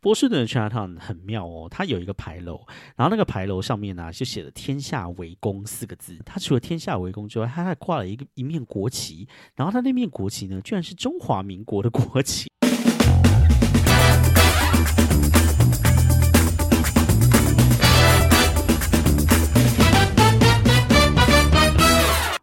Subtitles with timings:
[0.00, 2.64] 波士顿的 Chinatown 很妙哦，它有一个牌楼，
[2.94, 6.16] 然后那个牌楼上面呢就写了“天下为公”四个字。
[6.24, 9.26] 它除了“天下为公”之外，它还挂了一个一面国旗，
[9.56, 12.46] 然后它那面国旗呢，居然是中华民国的国旗。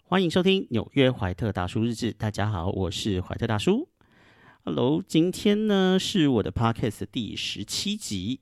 [0.03, 2.11] 欢迎收听纽约怀特大叔日志。
[2.11, 3.87] 大家好，我是怀特大叔。
[4.67, 8.39] Hello，今天呢是我的 Podcast 第十七集。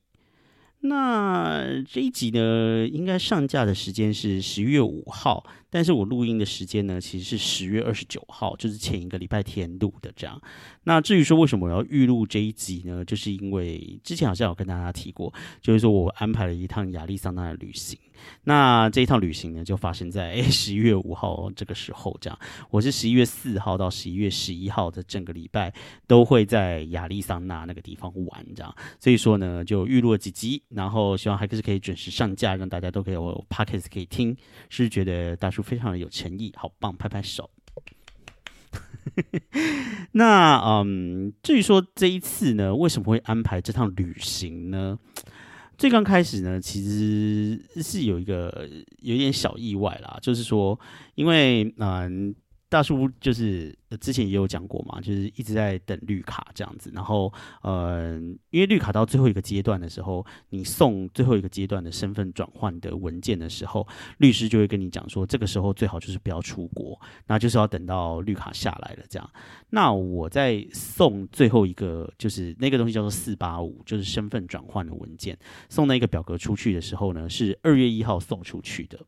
[0.79, 10.41] 那这一集呢，应该上架的时间是十月五号，但是我录音的时间呢，其实是十月二十九号，就是前一个礼拜天录的这样。
[10.85, 13.03] 那至于说为什么我要预录这一集呢？
[13.03, 17.99] 就是因为之前好像有跟大家提过，就是说我安排了一趟亚利桑那的旅行。
[18.43, 22.39] 那这一趟旅行呢，就发生在十一月五号这个时候，这样。
[22.69, 25.73] 我是十一月四号到十一月十一号的整个礼拜
[26.07, 28.75] 都会在亚利桑那那个地方玩，这样。
[28.99, 34.35] 所以说呢，就预录了几集，然后希望还是可以准时上架，让大家都可以有 podcast 可以听。
[34.69, 37.49] 是觉得大叔非常的有诚意，好棒，拍拍手。
[40.13, 44.97] 那嗯，至于说这一次呢，为什么会安排这趟旅行呢？
[45.77, 50.79] 最刚开始呢，其实是有一个有点小意外啦，就是说，
[51.15, 52.33] 因为嗯。
[52.73, 69.29] 大叔就是之前也有讲过嘛，就是一直在等绿卡这样子，然后呃，因为绿卡到最后一个阶段的时候，你送最后一个阶段的身份转换的文件的时候，律师就会跟你讲说，这个时候最好就是不要出国，那就是要等到绿卡下来了这样。
[69.69, 75.37] 那我在送最后一个，就是那个东西叫做四八五，就是身份转换的文件，
[75.69, 78.99] 送那个表格出去的时候呢，是二月一号送出去的。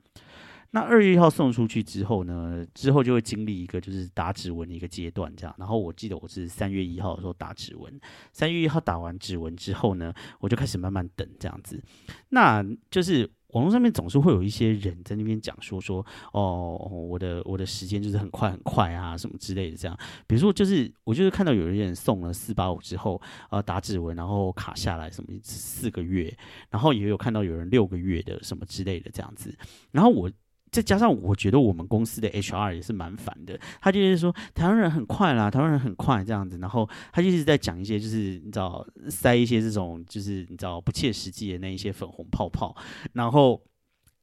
[0.76, 5.56] 那二月一号送出去之后呢，之后就会经历一个就是打指纹的一个阶段，这样。
[5.58, 7.98] 然后我记得我是三月一号的时候打指纹，
[8.34, 11.82] 三月一号打完指纹之后呢，我就开始慢慢等这样子。
[12.28, 19.98] 那就是网络上面总是会有一些人在那边讲说说，哦，我的我的时间就是很快很快啊，什么之类的这样。
[20.28, 26.38] 比如说就是我就是看到有人送了四八五之后，呃，打指纹然后卡下来什么四个月，
[26.70, 29.58] 然后也有看到有人六个月的什么之类的这样子，
[29.94, 30.30] 然后我。
[30.76, 33.58] 再加上，我觉得我们公司的 HR 也是蛮烦的。
[33.80, 36.58] 他就是说，台湾人很快啦，台湾人很快这样子。
[36.58, 42.76] 然后他就一直在讲一些，就是你知道，塞一些这种，就是你知道不切实际的那一些粉红泡泡。
[43.14, 43.62] 然后。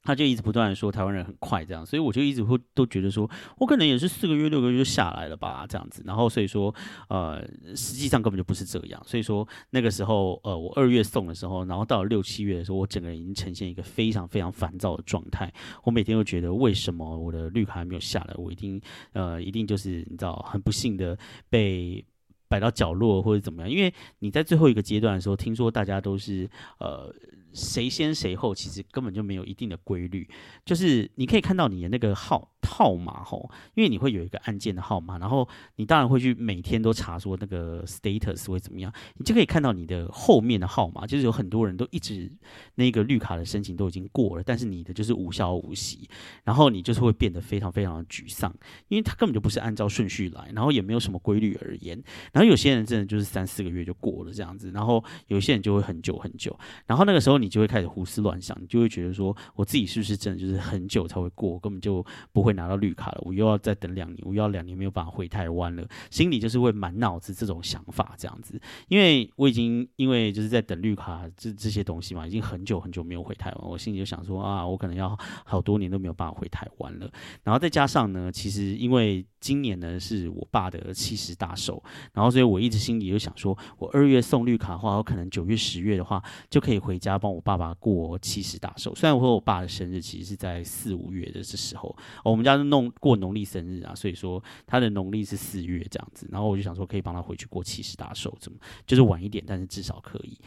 [0.05, 6.75] 他就一直不断的说台湾人很快这样，所以我就一直会都觉得说，我可能也是四个月六个月就下来了吧这样子，然后所以说，
[7.09, 7.41] 呃，
[7.77, 15.53] 实际上根本就不是这样，所以说那个时候，呃，我二月送的时候，然后到了六七月的时候，我整个人已经呈现一个非常非常烦躁的状态，
[15.85, 18.81] 我每天都觉得为什么我的绿卡还没有下来，我一定，
[19.13, 21.17] 呃，一定就是你知道很不幸的
[21.49, 22.05] 被
[22.49, 27.15] 摆到角落或者怎么样，因为你在最后一个阶段的时候，听说大家都是呃。
[27.53, 30.29] 谁先谁后，其实根本就没有一定的规律。
[30.65, 35.47] 就是你可以看到你的那个号号码吼，因为你会有一个按键的号码，然后
[35.77, 42.33] 你当然会去每天都查说那个 status 会怎么样，你就可以看到你的后面的号码，就是有很多人都一直
[42.77, 46.09] 那个绿卡的申请都已经过了，但是你的就是无效无息，
[46.45, 48.55] 然后你就是会变得非常非常的沮丧，
[48.89, 52.03] 因为他根本就不是按照顺序来，然后也没有什么规律而言，
[52.33, 57.42] 然后有些人真的就是三四个月就过了这样子，然后有些人就会很久很久，然后那个时候。
[57.43, 63.21] 你就会开始胡思乱想，你就会觉得说，我自己是不是真的就是很久才会过，根本就不会拿到绿卡了。
[63.23, 68.61] 我又要再等两年，我又要两年没有办法回台湾了，心里就是会满脑子这种想法这样子。
[68.89, 77.11] 因为我已经因为就是在等绿卡这这些东西嘛，已经很久很久没有回台湾，我心里就想说啊，我可能要好多年都没有办法回台湾了。
[77.43, 81.83] 然后再加上呢，其实因为今年呢是我爸的七十大寿，
[82.13, 87.33] 然后所以我一直心里就想说，我二月送绿卡的话，我可能九月十月的话就可以回家帮。
[87.33, 100.39] 我爸爸过七十大寿，虽然我和我爸的生日其实是在四五月的这时候，我们家是弄过农历生日啊，所以说他的农历是四月这样子，然后我就想说可以帮他回去过七十大寿，怎么就是晚一点，但是至少可以。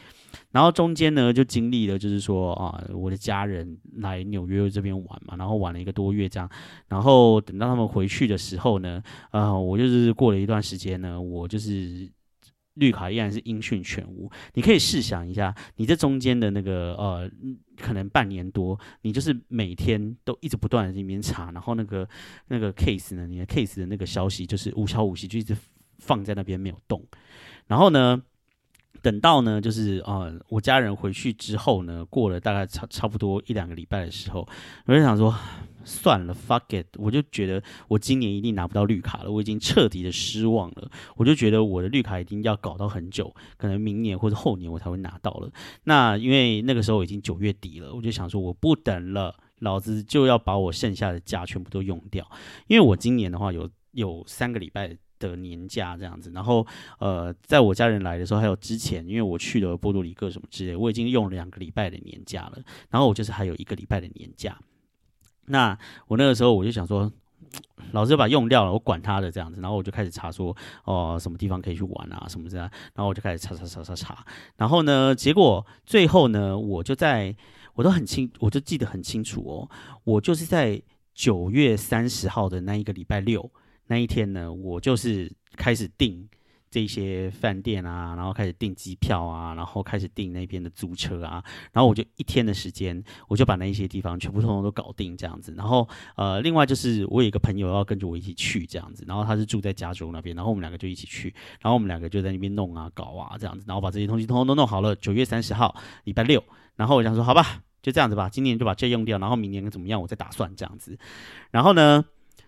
[0.52, 6.50] 然后中间呢就经历了，就是说啊，我的家人来纽约这边玩嘛，然后玩了一个多月这样，
[6.88, 12.10] 然后等到他们回去的时候呢，呃，我就是过了一段时间呢，我就是。
[12.78, 14.30] 绿卡依然是音讯全无。
[14.52, 17.30] 你可以试想一下，你这中间的那个呃，
[17.78, 22.06] 可能半年多，你就是每天都一直不断的在那边查，然后那个
[22.48, 25.56] 那个 case 呢，你的 case 的那个消息就是无消无息，就一直
[26.00, 27.02] 放在那边没有动。
[27.66, 28.22] 然后呢，
[29.02, 34.46] 等到呢，就是呃，我家人回去之后呢，过了大概差差不多一两个礼拜的时候，
[34.86, 35.34] 我就想说，
[35.84, 40.90] 算了，fuck it，我就觉得我今年一定拿不到绿卡了，我已经彻底的失望了。
[41.16, 45.50] 我就觉得我的绿卡一定要搞到很久，可能明年或者后年我才会拿到了。
[45.84, 52.28] 那因为那个时候已经九月底了，我就想说我不等了，老子就要把我剩下的假全部都用掉。
[52.66, 54.96] 因为我今年的话有有三个礼拜。
[55.18, 56.66] 的年假这样子，然后
[56.98, 62.58] 呃，在我家人来的时候，还有之前，因为我去了波多黎各什么之类，我已经用两个礼拜的年假了，
[62.90, 64.58] 然后我就是还有一个礼拜的年假。
[65.46, 65.78] 那
[66.08, 67.10] 我那个时候我就想说，
[67.92, 74.26] 老师把用掉了，我管他的这样子，然后我就开始查说，哦，什么地方可以去玩啊，什么这样，然后我就开始查查查查查，
[74.56, 77.34] 然后呢，结果最后呢，我就在
[77.74, 79.70] 我都很清，我就记得很清楚哦，
[80.04, 80.82] 我就是在
[81.14, 83.50] 九月三十号的那一个礼拜六。
[83.86, 86.28] 那一天呢，我就是开始订
[86.68, 91.42] 这些饭店啊，然后开始订机票啊，然后开始订那边的租车啊，
[91.72, 95.54] 然后我就一天的时间，我就把那一些地方全部通通都搞定这样子。
[95.56, 104.94] 然后呃，另外就是我有一个朋友要跟着我一起去这样子，然后他是住在加州那边，然后我们两个就一起去，然后我们两个就在那边弄啊搞啊这样子，然后把这些东西通通都弄好了。
[104.96, 105.74] 九月三十号，
[106.04, 106.42] 礼拜六，
[106.74, 110.98] 然后我想说好吧，就这样子吧，今年就把这用掉，然后明年怎么样，我再打算这样子。
[111.52, 112.04] 然后呢？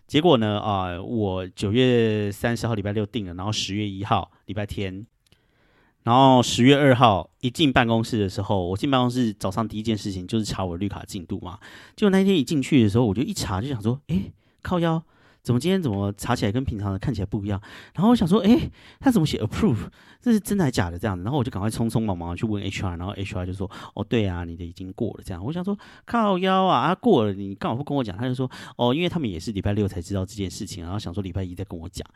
[0.08, 0.58] 结果呢？
[0.58, 5.06] 啊，我九月三十号礼拜六定了，然后十月一号礼拜天，
[6.02, 11.58] 然后十月二号一进办公室的时候，我进办公室早上第一件事情就是查我绿卡进度嘛。
[11.94, 14.32] 结果那天一进去的时候，我就一查就想说，哎，
[14.62, 15.04] 靠腰。
[15.48, 17.58] 怎么今天怎么查起来跟平常的看起来不一样？
[17.94, 19.88] 然后我想说，哎，他怎么写 approve？
[20.20, 20.98] 这是真的还是假的？
[20.98, 25.22] 这样子，然后我就赶快匆匆忙忙去问 HR，然后 HR 就说，哦，对啊，你的已经过了。
[25.24, 25.74] 这样，我想说
[26.04, 32.06] 靠腰啊，过了，你干嘛不跟我讲，他就说，哦，因为他们也是礼拜六才知道这件事情，然后想说礼拜一再跟我讲。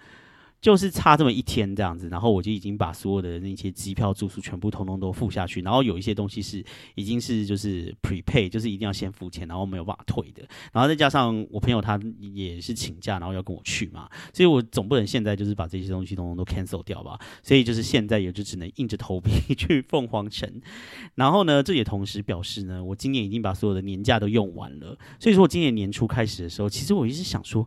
[0.62, 6.64] 就是差这么一天这样子，然后我就已经把所有的那些机票、住宿全部通通都付下去，然后有一些东西是
[6.94, 10.42] 已经是就是 prepay，就是一定要先付钱，然后没有办法退的。
[10.72, 17.18] 然后再加上我朋友他也是请假，然后要跟我去嘛，所以我总不能现在就是把这些东西通通都 cancel 掉吧。
[17.42, 20.48] 所以就是现在也就只能硬着头皮 去凤凰城。
[21.16, 24.96] 然后呢，这也同时表示呢，我今年已经把所有的年假都用完了。
[25.18, 27.66] 所以说我今年年初开始的时候，其实我一直想说。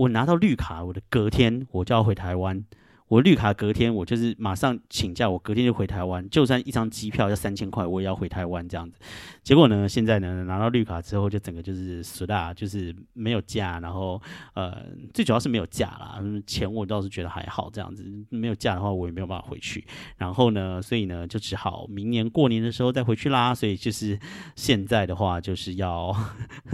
[0.00, 2.64] 我拿到绿卡，我的隔天我就要回台湾。
[3.10, 6.30] 我绿卡隔天，我就是马上请假，我隔天就回台湾。
[6.30, 8.96] 就算一张机票要三千块，我也要回台湾这样子。
[9.42, 14.22] 结果呢，现在呢拿到绿卡之后，就整个就是死啦，就是没有假，然后
[14.54, 16.22] 呃，最主要是没有假啦。
[16.46, 19.84] 钱我倒是觉得还好，这样子没有假的话，我也没有办法回去。
[20.16, 23.52] 然后呢，所以呢，就只好明年过年的时候再回去啦。
[23.52, 24.16] 所以就是
[24.54, 26.14] 现在的话，就是要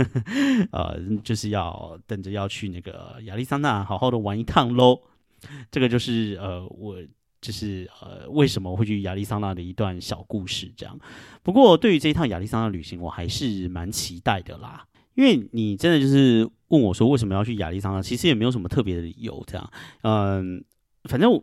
[0.71, 5.01] 呃，就是要等着要去那个亚利桑那好好的玩一趟喽。
[5.71, 6.97] 这个就是呃，我
[7.41, 10.99] 就是呃，为什么会去亚利桑那的一段小故事，这样。
[11.43, 14.87] 不过对于这一趟亚利桑那旅行，我还是蛮期待的啦。
[15.15, 19.71] 因为你真的就是问我说为什么要去亚利桑那，其实也没有什么特别的理由，这样。
[20.03, 20.65] 嗯，
[21.05, 21.43] 反正。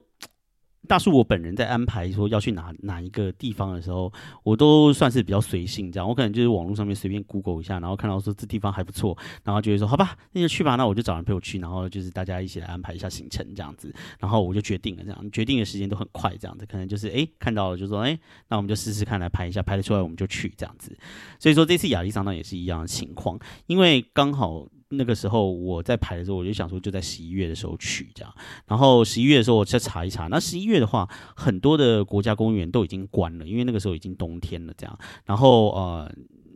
[0.87, 4.11] 大叔，我本人在安排说要去哪哪一个地方的时候，
[4.43, 18.19] 我都算是比较随性，这样我可能就是网络上面随便 Google 一下，然后看到说这地方还不错，然后就会说好吧，那就去吧，那我就找人陪我去，然后就是大家一起来安排一下行程这样子，然后我就决定了这样，决定的时间都很快这样子，可能就是哎看到了就说哎，
[18.49, 20.95] 那我们就试试看来拍一下，拍得出来我们就去这样子，
[21.39, 24.67] 所以说这次亚利桑那也是一样的情况，因为刚好。
[24.97, 28.33] 那个时候我在排的时候，我就想说就在十一月的时候去这样，
[28.67, 36.11] 然后十一月的时候我再查一查，那十一月的话，很多的国家公园都已经关了，因为那个时候已经冬天了这样，然后呃。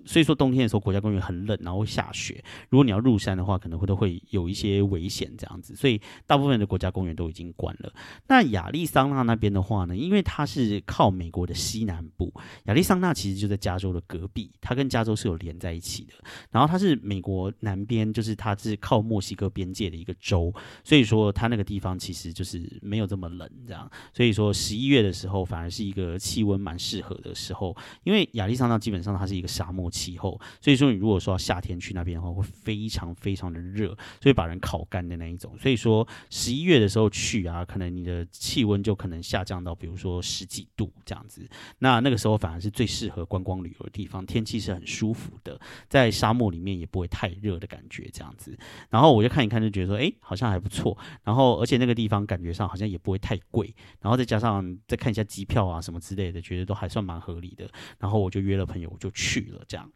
[0.07, 2.43] 所以说冬天的时候，国家公园很冷，然后会下雪。
[2.69, 5.75] 如果你要入山的话，可能会都会有一些危险这样子。
[5.75, 7.93] 所以大部分的国家公园都已经关了。
[8.27, 12.33] 那亚利桑那那边的话呢，因为它是靠美国的西南部，
[12.65, 16.13] 亚利桑那其实就在加州的隔壁，它跟加州是有连在一起的。
[16.51, 20.53] 然后它是美国南边，就是它是靠墨西哥边界的一个州，
[20.85, 23.91] 所以说它那个地方其实就是没有这么冷这样。
[24.13, 29.91] 所以说十一月的时候，反而是一个气温蛮适合的时候，因为亚利桑那基本上它是一个沙漠。
[29.97, 33.87] 气候，所以说你如果说夏天去那边的话，会非常非常的热，
[34.21, 35.57] 所以把人烤干的那一种。
[35.57, 41.47] 所以说十一月的时候去啊，可能你的气温就可能下降到比如说十几度这样子。
[41.79, 48.57] 那那个时候反而是最适合观光旅游的地方，天气是很舒服的，在沙漠里面也不会太热的感觉这样子。
[48.89, 50.97] 然后我就看一看，就觉得说，哎，好像还不错。
[51.23, 53.73] 然后而且那个地方感觉上好像也不会太贵。
[54.01, 57.69] 然后再加上再看一下机票啊什么之类的，觉得都还算蛮合理的。
[57.99, 59.87] 然后我就约了朋友，我就去了这样。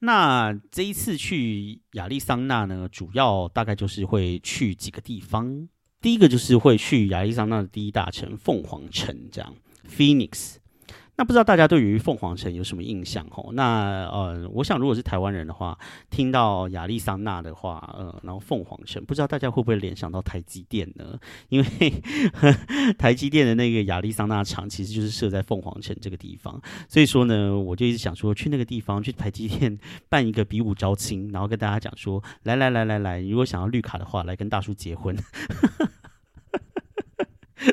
[0.00, 5.68] 那这一次去亚利桑那呢，主要大概就是会去几个地方。
[6.00, 9.54] 第一个就是会去亚利桑那的第一大城凤凰城，这样。
[9.88, 10.56] Phoenix。
[11.18, 13.26] 那不知道大家对于凤凰城有什么印象？
[13.28, 15.76] 吼，那呃，我想如果是台湾人的话，
[16.10, 21.18] 听到亚利桑那的话，呃，然后凤凰城，不知道大家会不会联想到台积电呢？
[21.48, 21.66] 因为
[22.96, 29.76] 台积电的那个亚利桑那厂其实就是设在凤凰城这个地方，所以说呢，我就一直想说去那个地方去台积电
[30.08, 35.16] 办一个比武招亲，然后跟大家讲说，来来来来来，如果想要绿卡的话，来跟大叔结婚。
[35.16, 35.90] 哈哈哈。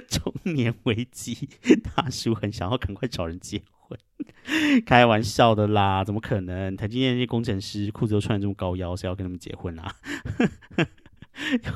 [0.08, 1.50] 走年危机，
[1.96, 3.98] 大叔很想要赶快找人结婚，
[4.86, 6.76] 开玩笑的啦，怎么可能？
[6.76, 9.96] 台积电那些工程师裤子都穿的这么高腰，谁要跟他们结婚啊？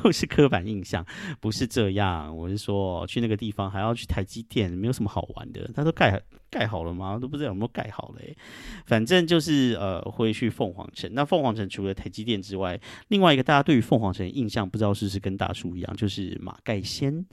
[0.06, 1.06] 又是刻板印象，
[1.42, 2.36] 不是这样。
[2.36, 5.70] 我是说，去那个地方还要去台积电，没有什么好玩的。
[5.76, 7.18] 他说盖盖好了吗？
[7.20, 8.36] 都不知道有没有盖好嘞。
[8.86, 11.10] 反正就是呃，会去凤凰城。
[11.14, 12.80] 那凤凰城除了台积电之外，
[13.10, 17.26] 另外一个大家对于凤凰城印象，不知道是不是跟大叔一样，就是马盖先。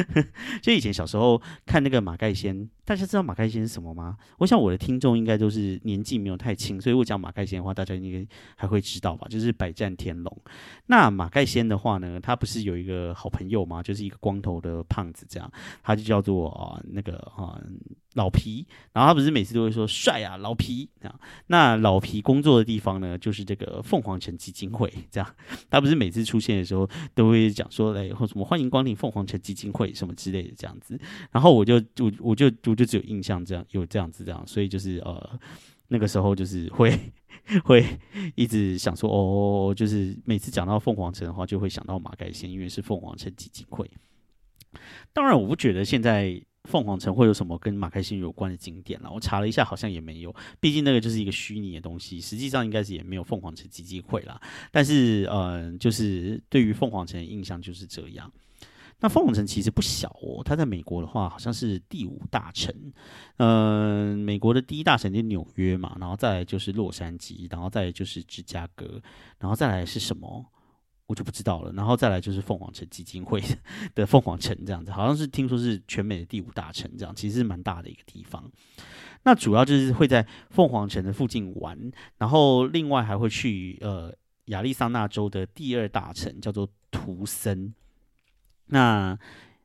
[0.62, 4.16] 就以前小时候看那个马盖先，大家知道马盖先是什么吗？
[4.38, 8.26] 我想我的听众应该都是年纪没有太轻，所以我讲马盖先的话，大家应该
[8.56, 9.26] 还会知道吧？
[9.28, 10.42] 就是百战天龙。
[10.86, 13.82] 那马盖先的话呢，他不是有一个好朋友吗？
[13.82, 15.52] 就是一个光头的胖子，这样
[15.82, 17.60] 他就叫做那个啊。
[18.14, 21.20] 老皮，然后他不是每次都会说帅啊，老皮这样。
[21.46, 25.34] 那老皮工作的地方呢，就是这个凤凰城基金会，这样。
[25.70, 31.00] 他不是每次出现的时候都会讲说，哎，或什么欢迎光临凤凰城基金会什么之类的这样子。
[31.30, 35.40] 然后我就我我就我就只有印象这样有这样子这样，所以就是呃
[35.88, 36.98] 那个时候就是会
[37.64, 37.86] 会
[38.34, 43.90] 一直想说，哦，就是每次讲到凤凰城的话，就会想到马盖先，因为是凤凰城基金会。
[45.12, 46.42] 当然，我不觉得现在。
[46.68, 49.10] 凤凰城会有什么跟马开心有关的景点了？
[49.10, 50.34] 我查了一下，好像也没有。
[50.60, 54.40] 毕竟那个就是一个虚拟的东西，实际上应该是也没有凤凰城基金会啦。
[54.70, 58.32] 但是，嗯，就是对于凤凰城的印象就是这样。
[59.00, 62.72] 那凤凰城其实不小哦，它在美国的话好像是第五大城。
[63.38, 69.02] 嗯，美国的第一大城就纽约嘛，然后再来就是洛杉矶，然后再来就是芝加哥，
[69.40, 70.46] 然后再来是什么？
[71.12, 73.38] 我就不知道了，然后再来就是凤凰城基金会
[73.94, 78.50] 的凤凰城这样子，好像是听说是全美的第五大城，这样其实是蛮大的一个地方。
[79.24, 81.78] 那主要就是会在凤凰城的附近玩，
[82.16, 84.10] 然后另外还会去呃
[84.46, 87.74] 亚利桑那州的第二大城叫做图森。
[88.68, 89.18] 那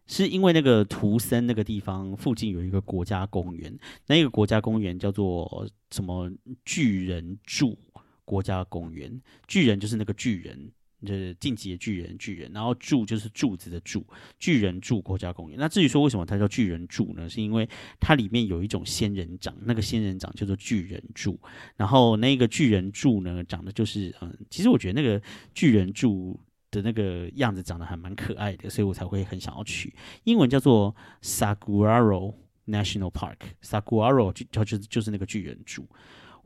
[0.05, 6.29] 是因为那个图森那个地方附近有一个国家公园，那个国家公园叫做什么
[6.65, 7.79] 巨人柱
[8.25, 10.73] 国家公园，巨人就是那个巨人。
[11.05, 14.05] 就是晋级的巨人，巨人，然后柱就是柱子的柱，
[14.39, 15.59] 巨人柱国家公园。
[15.59, 17.29] 那至于说为什么它叫巨人柱呢？
[17.29, 21.39] 是因为它里面有一种仙人掌，那个仙人掌叫做巨人柱。
[21.75, 25.21] 然后那个巨人柱呢，长得就是嗯，其实我觉得那个
[25.53, 26.39] 巨人柱
[26.71, 29.93] 的那个样子长得还蛮可爱的，所以我才会很想要取。
[30.23, 32.33] 英文叫做 Saguaro
[32.65, 35.87] National Park，Saguaro 就就就是那个巨人柱。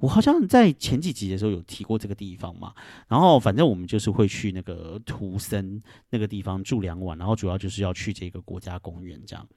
[0.01, 2.73] 我好像在前几集的时候有提过这个地方嘛，
[3.07, 9.47] 然后反正我们就是会去那个图森那个地方住两晚，然后主要就是要去这个国家公园这样。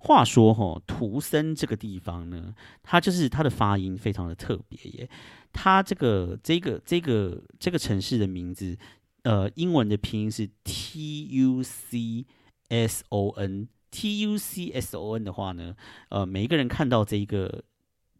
[0.00, 5.08] 话说哈，图森这个地方呢，它就是它的发音非常的特别耶，
[5.52, 8.78] 它这个这个这个这个城市的名字，
[9.22, 12.24] 呃，英文的拼音是 T U C
[12.68, 15.74] S O N，T U C S O N 的话呢，
[16.10, 17.64] 呃，每一个人看到这一个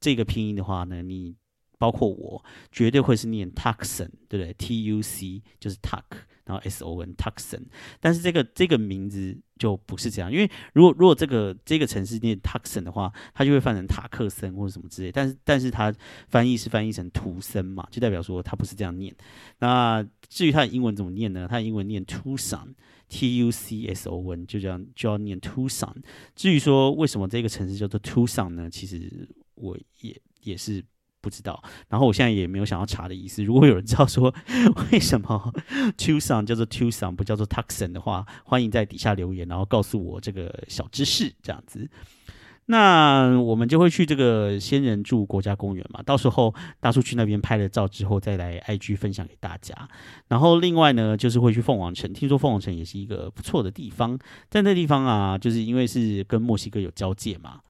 [0.01, 1.37] 这个拼音的话呢，你
[1.79, 6.03] 包括我绝对会是念 Tucson，对不对？T U C 就是 Tuck，
[6.45, 7.63] 然后 S O N Tucson。
[8.01, 15.13] 但是这个这个名字就不是这样，因为如果如果这个这个城市念 Tucson 的话，它就会翻成塔克森或者什么之类。
[15.13, 15.95] 但是但是它
[16.29, 19.15] 翻译是翻译成图森嘛，就代表说它不是这样念。
[19.61, 21.47] 那至于它的英文怎么念呢？
[21.49, 25.95] 它的英文念 Tucson，T U C S O N，就这样就要念 Tucson。
[26.35, 28.69] 至于说为什么这个城市叫做 Tucson 呢？
[28.69, 30.85] 其实我也也是。
[31.29, 33.45] 不知道，然后我现在也没有想要查的意思。
[33.45, 34.35] 如果有人知道说
[34.91, 35.53] 为什么
[35.99, 41.31] Tucson 叫做 Tucson 不叫做 Tucson 的话，欢迎在底下留言，然后告诉我这个小知识。
[41.43, 41.87] 这样子，
[42.65, 46.03] 那我们就会去这个仙人柱国家公园嘛。
[46.03, 49.75] 到时候大叔去那边拍了照之后，再来 IG 分享给大家。
[50.29, 54.19] 然后另外呢，就是会去凤凰城，听说凤凰城也是一个不错的地方。
[54.49, 57.61] 在那地方啊，就是因为是跟墨西哥有交界嘛。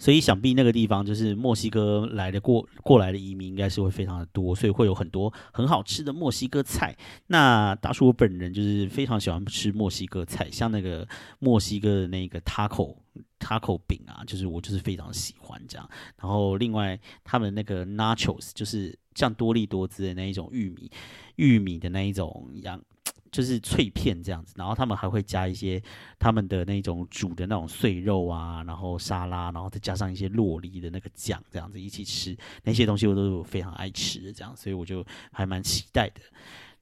[0.00, 6.96] 所以想必那个地方就是墨西哥来的过过来的移民应该是会非常的多，所以会有很多很好吃的墨西哥菜。
[7.26, 11.06] 那大叔我本人就是非常喜欢吃墨西哥菜，像那个
[11.38, 12.96] 墨西哥的那个 taco
[13.38, 15.88] taco 饼啊，就是我就是非常喜欢这样。
[16.20, 20.90] 然后另外他们那个 nachos 就是像多利多滋的那一种玉米
[21.36, 22.82] 玉米的那一种羊。
[23.30, 25.82] 就是脆片这样子，然后他们还会加一些
[26.18, 36.20] 他们的那种煮的那种碎肉啊，然后沙拉，然后再加上一些洛梨的那个酱，这样子一起吃，那些东西我都是非常爱吃的，这样，所以我就还蛮期待的。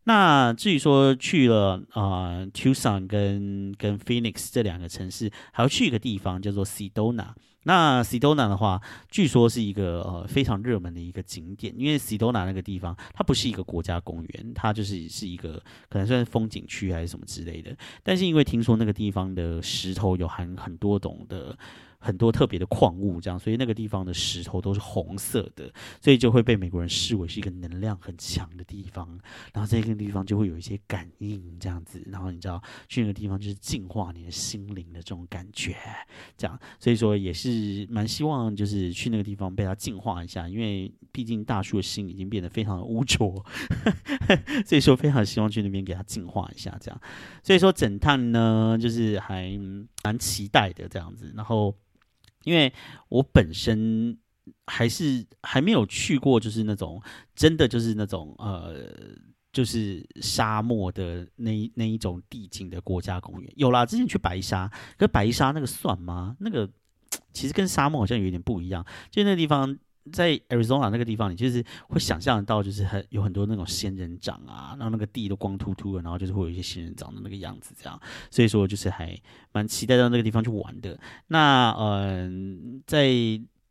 [0.05, 7.35] 那至于说去了啊，Tucson 跟跟 Phoenix 这两个城市，还要去一个地方叫做 Sedona。
[7.65, 17.77] 那 Sedona 的话，据说是一个呃非常热门的一个景点，因为 Sedona 那个地方它不是一个国家公园，它就是是一个可能算是风景区还是什么之类的。
[18.03, 21.59] 但是因为听说那个地方的石头有含很多种的。
[22.01, 25.69] 很多特别的矿物，这样，所以那个地方的石头都是红色的，
[26.01, 29.19] 所以就会被美国人视为是一个能量很强的地方。
[29.53, 32.01] 然后这个地方就会有一些感应，这样子。
[32.07, 35.75] 然后你知道去那个地方就是净化你的心灵的这种感觉，
[36.37, 36.57] 这样。
[36.79, 43.45] 所以说也是是蛮希望就是去那个地方被它净化一下，因为毕竟大叔的心已经变得非常的污浊，
[44.67, 47.01] 所以说非常希望去那边给它净化一下，这样。
[47.43, 49.59] 所以说整趟呢，就是还
[50.05, 51.75] 蛮期待的这样子，然后。
[52.45, 52.73] 因为
[53.09, 54.17] 我本身
[54.67, 57.03] 还是还没有去过，就是那种
[57.35, 58.89] 真的就是那种呃，
[59.53, 63.53] 就是沙漠的那那一种地景的国家公园。
[63.57, 66.37] 有啦，之前去白沙，可白沙那个算吗？
[66.39, 66.71] 那个
[67.39, 69.79] 其实跟沙漠好像有点不一样，就那地方。
[70.11, 79.15] 在 Arizona 那个地方，你就是会想象到，就是很有很多那种仙人掌啊，然后那个地都光秃秃的，然后就是会有一些仙人掌的那个样子，这样，所以说就是还
[79.53, 80.99] 蛮期待到那个地方去玩的。
[81.27, 83.11] 那嗯，在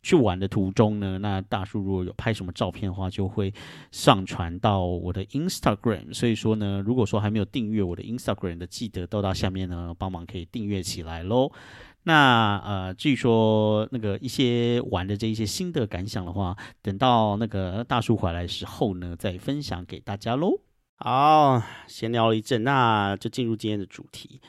[0.03, 3.51] 去玩的途中呢，那大叔如果有拍什么照片的话，就会
[3.91, 6.13] 上传到我的 Instagram。
[6.13, 11.51] 所以说呢，如果说还没有订阅我的 Instagram 的，记得到到下面呢帮忙可以订阅起来喽。
[12.07, 20.61] 那呃，据说那个一些玩的这一些新的感想的话，等到那个大叔回来的时候呢，再分享给大家喽。
[20.95, 24.39] 好，闲聊了一阵，那就进入今天的主题。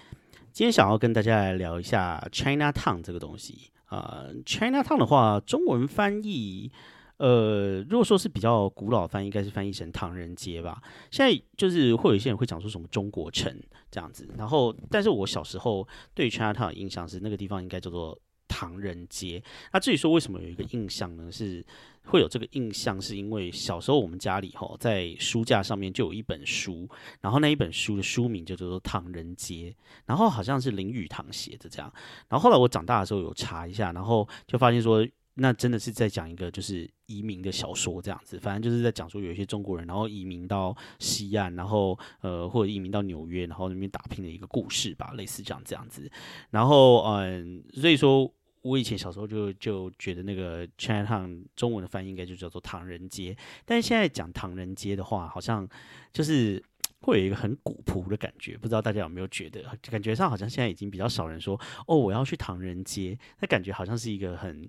[0.52, 4.26] 今天想要跟大家来聊一下 China Town 这个东西啊。
[4.46, 6.70] China Town 的话，中文翻译。
[7.18, 10.80] 呃，如果说是比较古老翻译，应该是翻译成唐人街吧。
[11.10, 13.52] 现在就是会有一些人会讲说什么中国城
[13.90, 19.42] 这样子，然后，但是我小时候对 Chinatown 的印象是那个地方应该叫做唐人街。
[19.72, 21.30] 那至于说为什么有一个印象呢？
[21.30, 21.64] 是
[22.04, 26.88] 会有这个印象，是因为小时候我们家里吼在书架上面就有一本书，
[27.20, 29.70] 然后那一本书的书名就叫做《唐人街》，
[30.06, 31.92] 然后好像是林语堂写的这样。
[32.28, 35.04] 然后后来我长大的时候有查一下，然后就发现说。
[35.40, 46.10] 那真的是在讲一个就是移民的小说这样子，反正就是在讲说有一些中国人，然后移民到西岸，然后呃或者移民到纽约，然后那边打拼的一个故事吧，类似这样这样子。
[46.50, 48.28] 然后嗯，所以说
[48.62, 55.68] 我以前小时候就就觉得那个 Chinatown 中文的翻译应该就叫做唐人街，但是现在讲唐人街的话，好像
[56.12, 56.60] 就是
[57.02, 59.62] 会有一个很古朴的感觉，不知道大家有没有觉得？
[59.88, 64.68] 感觉上好像现在已经比较少人说哦我要去唐人街，那感觉好像是一个很。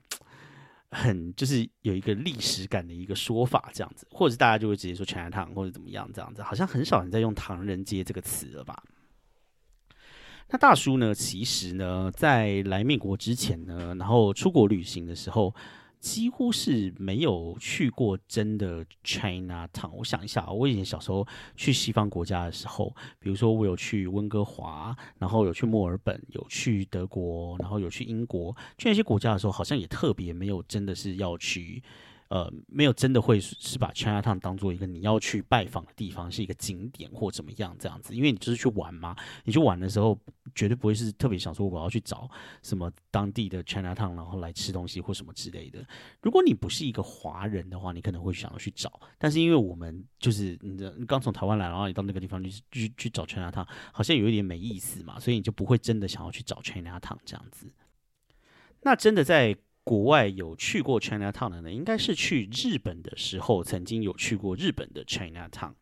[0.92, 8.84] 很就是有一个历史感的一个说法，这样子，或者是大家就会直接说全台唐或者怎么样这样子，好像很少人在用唐人街这个词了吧？
[10.50, 15.54] 那大叔呢，其实呢，在来美国之前呢，然后出国旅行的时候。
[16.00, 19.92] 几乎是没有去过真的 China Town。
[19.92, 31.84] 我想一下，我以前小时候去西方国家的时候，比如说我有去温哥华，然后有去墨尔本，有去德国，然后有去英国，去那些国家的时候，好像也特别没有真的是要去。
[32.30, 39.16] 呃，没有真的会是把 China Town 当做一个你要去拜访的地方，是一个景点或怎么样这样子，因为你就是去玩嘛。
[39.46, 40.16] 你去玩的时候，
[40.54, 42.30] 绝对不会是特别想说我要去找
[42.62, 45.84] 什么当地的 China Town，然后来吃东西或什么之类的。
[46.22, 49.00] 如果你不是一个华人的话，你可能会想要去找。
[49.18, 57.74] 但是因为我们就是你的刚从台湾来，然后你到那个地方去去去找 China Town，好像有一点没意思嘛，所以你就不会真的想要去找 China Town 这样子。
[58.84, 59.58] 那真的在。
[59.90, 65.74] 国外有去过 China Town 的呢，应该是去日本的时候曾经有去过日本的 China Town。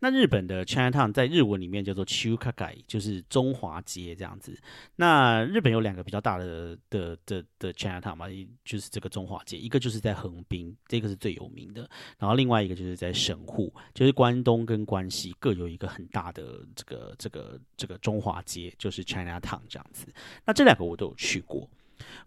[0.00, 4.60] 那日本的 China Town 在日文里面叫做 Chukagai，就是中华街这样子。
[4.96, 8.26] 那日本有两个比较大的的的的 China Town 嘛，
[8.64, 11.88] 就是这个中华街，一个就是在横滨，这个是最有名的。
[12.18, 20.08] 然后另外一个就是在神户，就是关东跟关西各有一个很大的这个这个这个中华街，就是 China Town 这样子。
[20.44, 21.70] 那这两个我都有去过。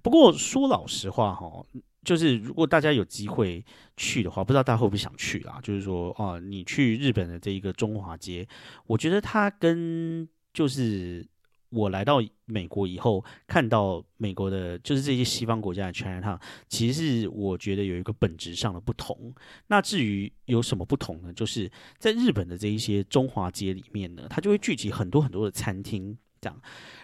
[0.01, 1.65] 不过说老实话哈，
[2.03, 3.63] 就是如果大家有机会
[3.97, 5.59] 去的话，不知道大家会不会想去啦？
[5.63, 8.47] 就是说啊，你去日本的这一个中华街，
[8.85, 11.25] 我觉得它跟就是
[11.69, 19.33] 我来到美国以后，看到美国的，就是这些西方国家的 Chinatown，其实是我觉得有一个本质上的不同。
[19.67, 21.33] 那至于有什么不同呢？
[21.33, 26.61] 就是在日本的这一些中华街里面呢，它就会聚集很多很多的餐厅，这样。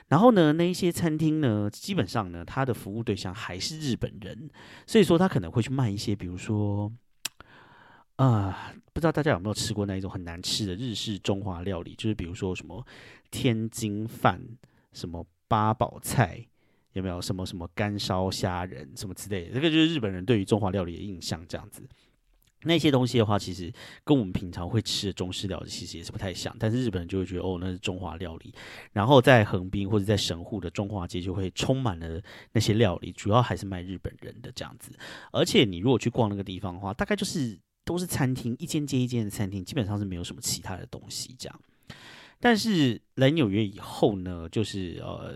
[0.10, 4.50] 然后呢，那一些餐厅呢，基本上呢，他的服务对象还是日本人，
[4.86, 6.92] 所以说他可能会去卖一些，比如说，
[8.18, 12.86] 啊，不知道大家有没有吃过那一种很难吃的日式中华料理，就是比如说什么
[13.32, 14.40] 天津饭、
[14.92, 16.46] 什么八宝菜，
[16.94, 19.56] 有没有什么什么干烧虾仁什么之类的？
[19.56, 21.82] 这个就是日本人对于中华料理的印象，这样子。
[22.64, 23.72] 那些东西的话，其实
[24.04, 28.54] 跟我们平常会吃的中式料理其实也是不太像，但是日本人就会觉得哦，那是中华料理。
[28.94, 32.22] 然后在横滨或者在神户的中华街就会充满了
[32.54, 34.92] 那些料理，主要还是卖日本人的这样子。
[35.32, 41.62] 而且你如果去逛那个地方的话，大概就是都是餐厅，一间接一间的餐厅，基本上是没有什么其他的东西这样。
[42.40, 45.36] 但是来纽约以后呢，就是呃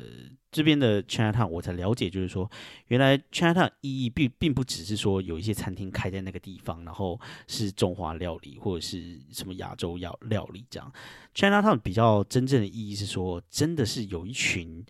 [0.55, 2.49] 这边的 Chinatown 我才了解，就是说
[2.87, 10.89] 原来 Chinatown 意义并并不只是说有一些餐厅开在那个地方，然后是中华料理或者是什么亚洲料料理这样。
[11.33, 14.81] Chinatown 比较真正的意义是说，真的是有一群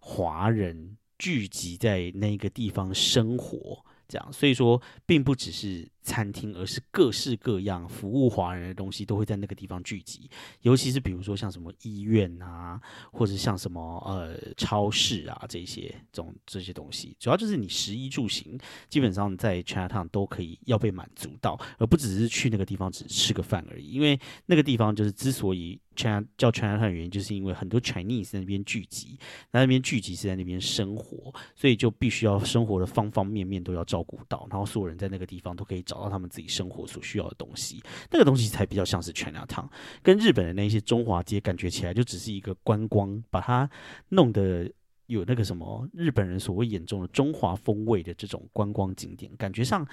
[0.00, 3.84] 华人聚集在那个地方生活。
[4.08, 10.28] 这样，所以说并不只是餐厅，而是各式各样服务华人的东西都会在那个地方聚集。
[10.62, 12.80] 尤其是比如说像什么医院啊，
[13.12, 18.58] 或者像什么呃超市啊这些种这些东西，主要就是你食衣住行，
[18.88, 23.88] 基本上在 Chinatown 都可以要被满足到，而不只是去那个地方只吃个饭而已。
[23.90, 25.80] 因为那个地方就是之所以。
[25.96, 29.18] China 叫 China Town 的原因，就是因为很多 Chinese 在那边聚集，
[29.50, 39.68] 那那边聚集是在那边生活，所以就必须要生活的方方面面都要照顾到，然后所有人在那个地方都可以找到他们自己生活所需要的东西，那个东西才比较像是 China Town，
[40.02, 43.68] 跟日本的那些中华街感觉起来就只是一个观光，把它
[44.10, 44.70] 弄得
[45.06, 49.84] 有那个什么日本人所谓眼中的中华风味的这种观光景点，感觉上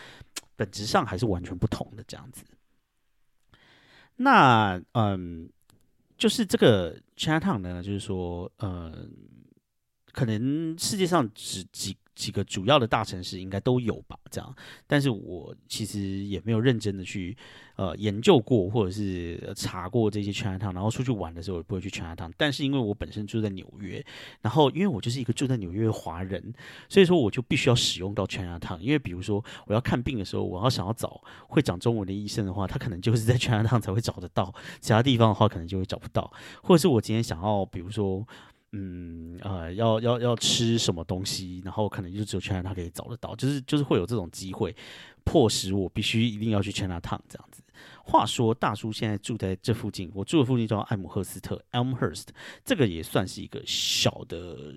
[0.55, 2.45] 本质上还是完全不同的这样子。
[4.17, 5.49] 那嗯。
[6.17, 9.07] 就是这个 Chinatown 呢，就是说，呃，
[10.13, 14.55] 可能世界上只几几个主要的大城市应该都有吧，这样。
[14.85, 17.37] 但是我其实也没有认真的去。
[17.77, 22.33] 呃，研究过或者是查过这些 Chinatown，然后出去玩的时候也不会去 Chinatown。
[22.35, 24.03] 但是因为我本身住在纽约，
[24.41, 26.51] 然后因为我就是一个住在纽约的华人，
[26.89, 28.79] 所以说我就必须要使用到 Chinatown。
[28.79, 34.51] 因为比如说我要看病的时候，我要想要找会讲中文的医生的话，他可能就是在 Chinatown 才会找得到，
[34.81, 36.33] 其他地方的话可能就会找不到。
[36.63, 38.27] 或者是我今天想要，比如说，
[38.79, 44.75] 嗯，呃，要要要吃什么东西，然后可能就只有 China 可以找得到，就是就是会有这种机会，
[45.23, 47.63] 迫使我必须一定要去 Chinatown 这样子。
[48.03, 52.27] 话说，大叔现在住在这附近，我住的附近叫艾姆赫斯特 （Elmhurst），
[52.63, 54.75] 这个也算是一个小的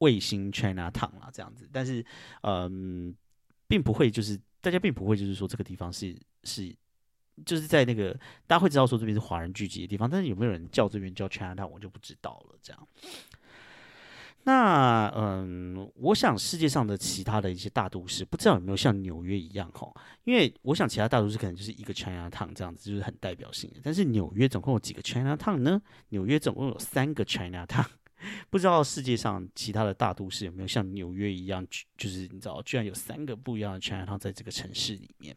[0.00, 1.66] 卫星 China Town 啦，这样子。
[1.72, 2.04] 但是，
[2.42, 3.14] 嗯，
[3.66, 6.14] 并不会就是大家并不会就是说这个地方是
[6.44, 6.74] 是
[7.44, 8.12] 就是在那个
[8.46, 12.56] 大家会知道说这边是华人聚集的地方，但是有没有人叫这边叫 China Town，我就不知道了。
[12.62, 12.88] 这样。
[14.44, 19.88] 那嗯，我想世界上的其他的一些大都市，不知道有没有像纽约一样哈？
[20.24, 23.76] 因为我想其他大都市可能就是一个 China Town 这样子，就是很代表性的。
[23.84, 25.80] 但是纽约总共有几个 China Town 呢？
[26.08, 27.86] 纽约总共有三个 China Town，
[28.50, 31.64] 不知道世界上其他的大都市有没有像纽约一样，
[31.96, 35.36] 就是你知道，居然有三个不一样的 China Town 在这个城市里面。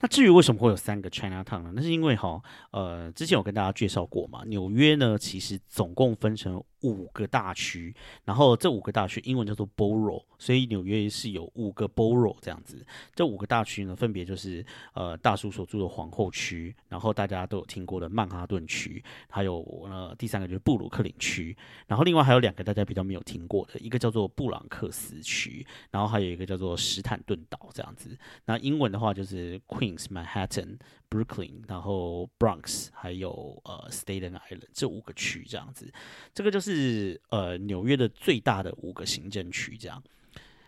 [0.00, 1.72] 那至于为什么会有三个 China Town 呢？
[1.74, 2.40] 那是因为哈，
[2.72, 6.62] 呃，之前有跟大家介绍过嘛，纽约呢其实总共分成。
[6.84, 7.94] 五个大区，
[8.24, 12.84] 然后这五个大区英文叫做 borough，所以纽约是有五个 borough 这样子。
[13.14, 28.14] 这五个大区呢，分别就是呃大叔所住的皇后区，然后大家都有听过的曼哈顿区，还有呃第三个就是布鲁克林区，然后另外还有两个大家比较没有听过的，一个叫做布朗克斯区，然后还有一个叫做史坦顿岛这样子。
[28.44, 30.76] 那英文的话就是 Queens、Manhattan、
[31.08, 35.90] Brooklyn，然后 Bronx，还有呃 Staten Island 这五个区这样子。
[36.34, 36.73] 这个就是。
[36.74, 40.02] 是呃纽约的最大的五个行政区，这样。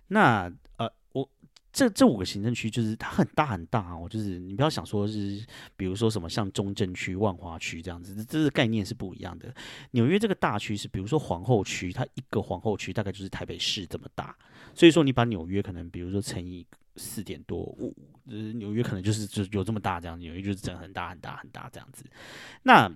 [0.08, 1.28] 那呃我
[1.72, 5.44] 这这五个行政区就是它很大很大哦，就是你不要想说是
[5.76, 9.52] 比如说什么像中正区、万华区这样子，这是概念是不一样的。
[9.90, 14.34] 纽约这个大区是比如说皇后区，它一个皇后区大概就是台北市这么大，
[14.74, 16.64] 所以说你把纽约可能比如说乘以
[16.94, 17.94] 四点多五，
[18.54, 22.04] 纽约可能就是就有这么大这样，纽约就是整很大很大很大这样子。
[22.62, 22.90] 那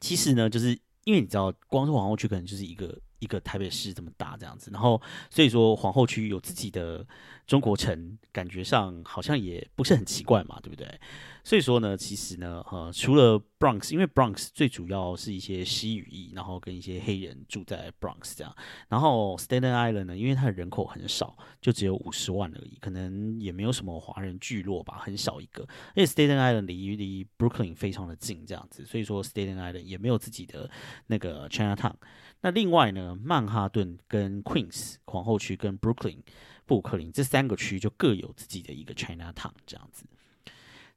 [0.00, 0.76] 其实呢，就是。
[1.06, 5.00] 因为你知道，光是往后去可能就是一个一个台北市这么大这样子，然后
[5.30, 7.06] 所以说皇后区有自己的
[7.46, 11.00] 中国城，感觉上好像也不是很奇怪嘛，对不对？
[11.44, 18.52] 所以说呢，其实呢，呃，除了 Bronx，因为 Bronx 最主要是一些西语裔，然后跟一些黑人住在 Bronx 这样。
[18.88, 25.62] 然后 Staten Island 呢，因为它的人口很少，就只有五十万而已，可能也没有什么华人聚落吧，很少一个。
[25.94, 30.68] 因为 Staten Island 离离 Brooklyn 非常的近，这样子，所以说 Staten Island 也没有自己的
[31.06, 31.94] 那个 Chinatown。
[32.40, 36.18] 那另外呢，曼哈顿跟 Queens 皇后区跟 Brooklyn
[36.64, 40.04] 布鲁克林这三个区就各有自己的一个 Chinatown 这样子。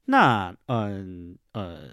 [0.04, 1.90] 那嗯呃，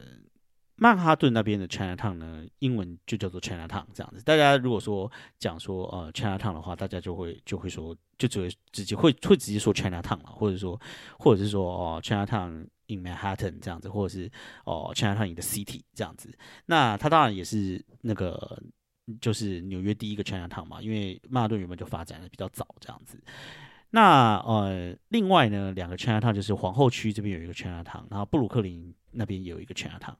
[0.75, 4.23] 曼哈顿那边的 Chinatown 呢，英文就叫做 Chinatown 这样子。
[4.23, 10.79] 大家如果说讲说呃 Chinatown 的话，大家就会就会说，就只会直接会会直接说 Chinatown 了，或者说
[11.17, 14.31] 或者是说哦 Chinatown in Manhattan 这样子，或者是
[14.65, 16.31] 哦 Chinatown in the city 这样子。
[16.65, 18.61] 那它当然也是那个
[19.21, 23.21] 就是纽约第一个川亚堂嘛，因为曼哈顿原本就发展的比较早这样子。
[23.89, 30.17] 那呃，另外呢，两个川亚堂就是皇后区这边有一个川亚堂然后布鲁克林那边也有一个川亚堂。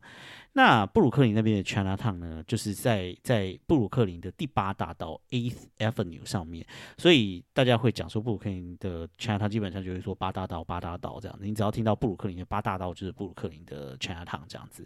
[0.58, 6.66] 那布鲁克林那边的 Chinatown 呢，就是在在布鲁克林的第八大道 Eighth Avenue 上面，
[6.98, 11.46] 所以大家会讲说布鲁克林的 Chinatown 基本上就是说八大道八大道这样子。
[11.46, 14.84] 你只要听到布鲁克林的八大道，就是布鲁克林的 Chinatown 这样子。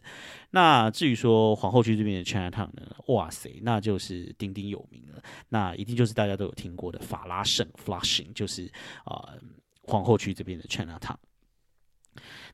[0.50, 8.70] 那至于说皇后区这边的 Chinatown 呢，哇塞，那就是鼎鼎有名了，那一定就是大家都有听过的法拉盛 Flushing，就是
[9.06, 9.30] 啊
[9.84, 11.16] 皇后区这边的 Chinatown。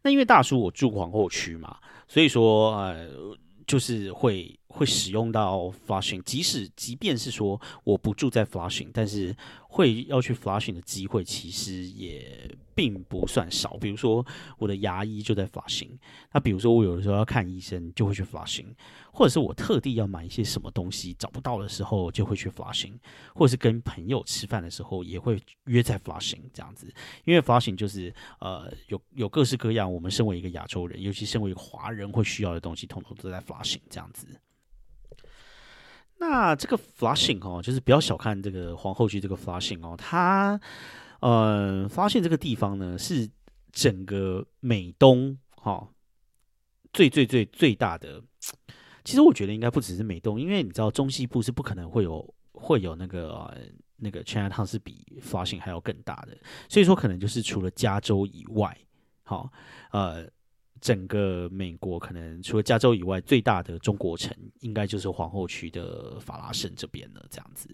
[0.02, 3.08] 那因为大叔我住皇后区嘛，所以说呃，
[3.66, 9.36] 就是会会使用到 Flushing，即使即便是说我不住在 Flushing，但是。
[9.70, 14.26] 会要去 Flushing 的机会其实也并不算少，比如说
[14.58, 15.92] 我的牙医就在 Flushing，
[16.32, 18.74] 那比如说我有的时候要看医生就会去 Flushing，
[19.12, 22.94] 或者是我特地要买一些什么东西找不到的时候就会去 Flushing，
[23.36, 26.92] 或者是跟朋友吃饭的时候也会约在 Flushing 这样子，
[27.26, 34.28] 因为 Flushing 就是呃有有各式各样我们身为一个亚洲人，尤其身为一个华人会需要的东西，统统都在 Flushing 这样子。
[36.20, 40.60] 那这个 Flushing 哦，就是不要小看这个皇后区这个 Flushing 哦，它
[41.20, 43.30] 呃发现这个地方呢是
[43.72, 45.88] 整个美东哈
[46.92, 48.22] 最最最最大的。
[49.04, 53.56] 其实我觉得应该不只是美东，因为你知道中西部是不可能会有会有那个
[53.98, 58.78] 那个 Chinatown 是比 Flushing 还要更大的，所以说可能就是除了加州以外，
[59.24, 59.52] 好
[59.92, 60.28] 呃。
[60.80, 67.26] 整个美国可能除了加州以外，最大的中国城应该就是皇后区的法拉盛这边了。
[67.30, 67.70] 这样子，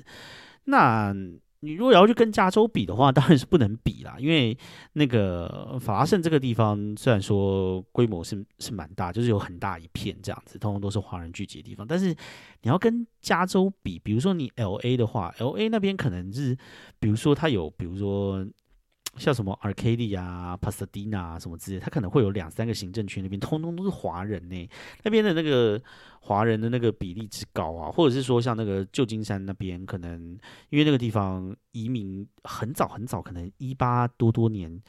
[0.66, 1.14] 那
[1.60, 4.16] 你如果要去跟加州比的话，当然是不能比啦。
[4.20, 4.58] 因为
[4.94, 11.88] 那个法拉盛这个地方虽然说规模是是蛮大，就是有很大一片这样子，通通都是华人聚集的地方。
[11.88, 12.08] 但是
[12.62, 16.58] 你要跟加州比，比如说你 L A 的话，L A 那边可能是，
[17.00, 18.46] 比如说它有，比如说。
[19.18, 24.70] 像什么 Arcadia 啊、Pasadena 什么之类，他可能会有两三个行政区，那边通通都是华人呢。
[25.04, 25.82] 那边的那个
[26.22, 30.38] 华人的那个比例之高啊，或者是说像那个旧金山那边，可能
[30.70, 34.82] 因为那个地方移民很早很早，可能一八多多年。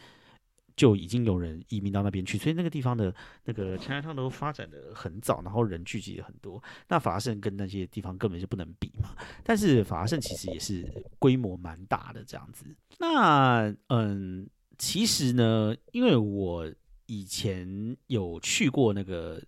[0.76, 6.62] 就已经有人移民到那边去，所以那个地方的那个 Chinatown 都发展的很早，然后人聚集很多。
[6.88, 9.10] 那法拉盛跟那些地方根本就不能比嘛。
[9.42, 10.84] 但是法拉盛其实也是
[11.18, 12.66] 规模蛮大的这样子。
[12.98, 16.72] 那嗯，其实呢，因为我
[17.06, 19.42] 以前有去过那个，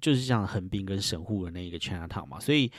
[0.00, 2.70] 就是像横滨跟神户的那一个 Chinatown 嘛，所以。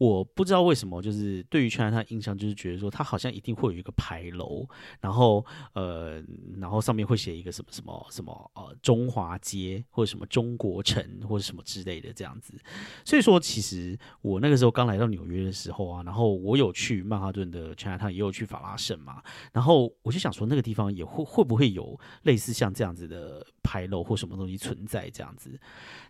[0.00, 4.66] 我不知道为什么，就是对于全安他印象就是觉得说，他好像一定会有一个牌楼，
[4.98, 6.24] 然后呃，
[6.58, 12.58] 然后上面会写一个什么什么什么呃中华街或者什么中国城或者什么之类的这样子。
[13.04, 25.60] 所以说，其实我那个时候刚来到纽约的时候啊，然后我有去曼哈顿的全安他也有去法拉盛嘛，然后我就想说，那个地方也会会不会有类似像这样子的牌楼或什么东西存在这样子？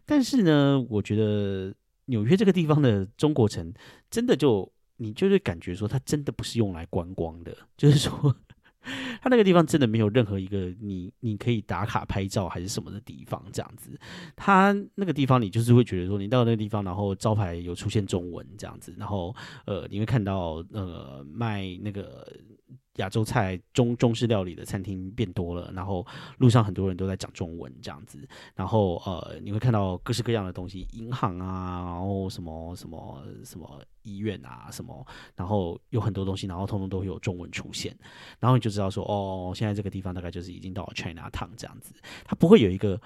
[0.06, 1.74] 但是呢，我觉得。
[2.10, 3.72] 纽约这个地方的中国城，
[4.10, 8.36] 真的就你就是感觉说，它真的不是用来观光的， 就是说，
[9.22, 13.98] 它那个地方真的没有任何一个你你可以打卡拍照还是什么的地方，这样子。
[14.36, 22.26] 它那个地方，你就是会觉得说，你到那个地方，然后招牌有出现中文这样子，然后呃，你会看到呃卖那个。
[23.00, 26.06] 亚洲菜、中中式料理的餐厅变多了，然后
[26.38, 37.96] 路上很多人都在讲中文这样子，然后呃，你会看到各式各样的东西，银行啊，然后什么什么什么医院啊，什么，然后有很多东西，然后通通都会有中文出现，
[38.38, 43.00] 然后你就知道说，哦，现在这个地方大概就是已经到了 China Town 这样子，它不会有一个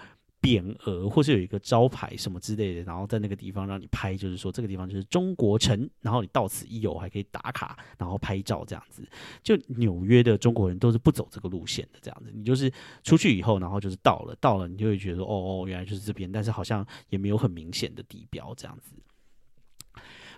[0.45, 9.03] 匾额或是有一个招牌什么之类的，然后在那个地方让你拍，就是说这个地方就是中国城，然后你到此一游还可以打卡，然后拍照这样子。
[9.43, 12.71] 就纽约的中国人都是不走这个路线的，这样子，你就是
[13.03, 18.93] 出去以后，然后就是到了，到了你就会觉得哦哦，原来就是这边，但是好像也没有很明显的地标这样子。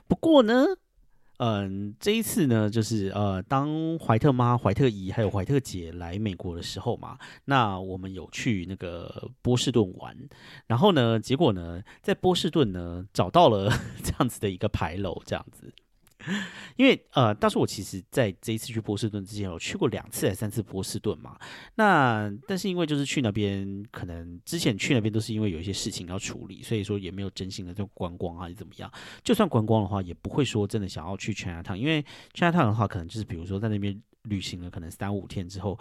[0.06, 0.64] 不过呢。
[1.38, 10.16] 嗯，这一次呢，就是呃，当怀特妈、怀特姨还有怀特姐来美国的时候嘛，那我们有去那个波士顿玩，
[10.66, 13.70] 然后呢，结果呢，在波士顿呢找到了
[14.02, 15.72] 这样子的一个牌楼，这样子。
[16.76, 21.38] 因为呃，当时我其实在这一次去波士顿之前，有去过两次还是三次波士顿嘛。
[21.76, 28.92] 那但是因为就是去那边，可能之前去那边都是因为有一些事情要处理，所以说也没有真心的在观光啊，是怎么样。
[29.22, 35.78] 就算观光的话，也不会说真的想要去 Chinatown，因为 Chinatown 的话，可能就是比如说在那边旅行了可能三五天之后，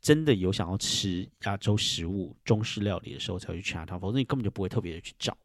[0.00, 5.36] 真的有想要吃亚洲食物、中式料理的时候，才会去 Chinatown，否则你根本就不会特别的去找。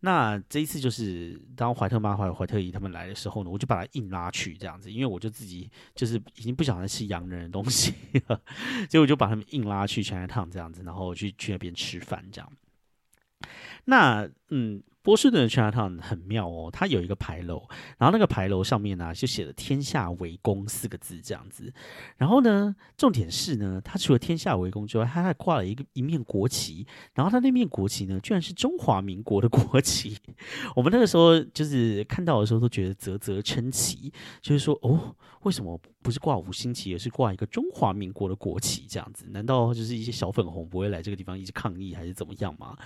[0.00, 7.92] 那这一次就是当怀特妈怀怀特姨他们来的时候呢，我就把他硬拉去这样子，因为我就自己就是已经不想再吃洋人的东西
[8.28, 8.40] 了，
[8.90, 12.52] 所以我就把他们硬拉去全家烫这样子，然后去去那边吃饭这样。
[13.84, 14.82] 那嗯。
[15.08, 17.66] 波士顿的 Chinatown 很妙哦，它有一个牌楼，
[17.96, 21.72] 然后那个牌楼上面呢就写了“天下为公”四个字这样子。
[22.18, 26.86] 然后呢，重点是呢，它除了“天下为公”之外，它还挂了一个一面国旗。
[27.14, 30.14] 然后它那面国旗呢，居然是中华民国的国旗。
[30.76, 39.24] 我们那个时候就是看到的时候都觉得啧啧称奇，就是说哦，为什么不是挂五星旗，而是挂一个中华民国的国旗这样子？
[39.30, 42.76] 难道就是一些小粉红不会来这个地方一直抗议，还是怎么样吗？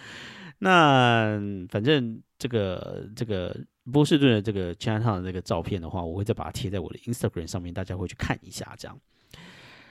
[0.64, 3.52] 那反正这个这个
[3.90, 8.72] 波士顿的这个 Chinatown 的这个照片的话，我会再把它贴在我的 Instagram 上面，大家会去看一下。
[8.78, 8.96] 这样，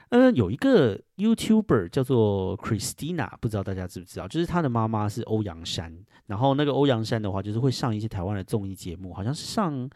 [0.08, 4.30] 呃，有一个 YouTuber 叫做 Christina，不知道大家知不知道？
[4.30, 5.94] 就是他的妈妈是欧阳山，
[6.28, 9.90] 然后那个欧阳山的话，就是会上一些台湾的综艺节目，好像是上。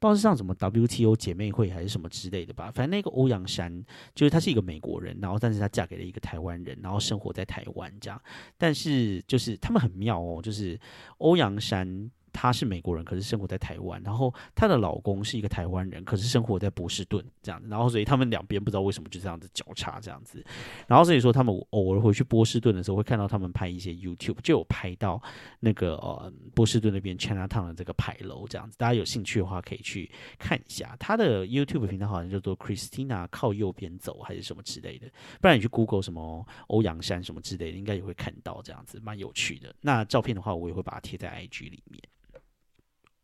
[0.00, 3.84] 不知道是上什么 WTO 姐妹会还是什么之类的吧，反正那个欧阳山
[4.14, 8.20] 就是她是一个美国人，然后但是她嫁给了一个台湾人，然后生活在台湾这样，
[8.58, 10.80] 但是就是他们很妙哦，就是
[11.18, 12.10] 欧阳山。
[12.32, 14.00] 她是美国人，可是生活在台湾。
[14.02, 17.68] 然后她的老公是一个台湾人，可是生活在波士顿这样子。
[17.68, 20.44] 然后所以他们两边不知道为什么就这样子交叉这样子。
[20.86, 25.20] 然后所以说他们偶尔回去波士顿的时候，会看到他们拍一些 YouTube，就有拍到
[25.60, 28.76] 那个呃波士顿那边 Chinatown 的这个牌楼这样子。
[28.78, 30.96] 大家有兴趣的话可以去看一下。
[30.98, 35.06] 他的 YouTube 频道好像叫做 Christina 靠右边走还是什么之类的。
[35.40, 39.74] 不然你去 Google 什么欧阳山什么之类的，应该也会看到这样子，蛮有趣的。
[39.80, 42.02] 那照片的话，我也会把它贴在 IG 里面。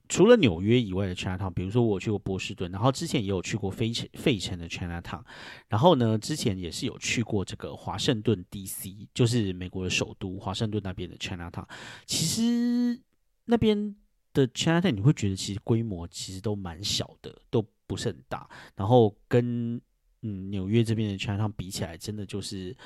[0.09, 5.23] 除了纽约以外的 Chinatown，比如说我去过波士顿，然后之前也有去过费城费城的 Chinatown，
[5.69, 11.67] 然后呢，之前也是有去过这个华盛顿 DC，就是美国的首都华盛顿那边的 Chinatown。
[12.05, 13.01] 其实
[13.47, 13.97] 那边
[14.33, 18.49] 的 Chinatown 你会觉得其实规模其实都蛮小的，都不是很大。
[18.75, 19.81] 然后跟
[20.23, 22.77] 嗯纽约这边的 Chinatown 比起来，真的就是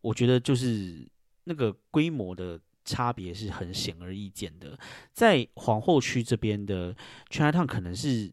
[0.00, 1.08] 我觉得就是
[1.44, 2.60] 那个规模的。
[2.86, 4.78] 差别是很显而易见的，
[5.12, 6.94] 在皇后区这边的
[7.28, 8.32] Chinatown 可能是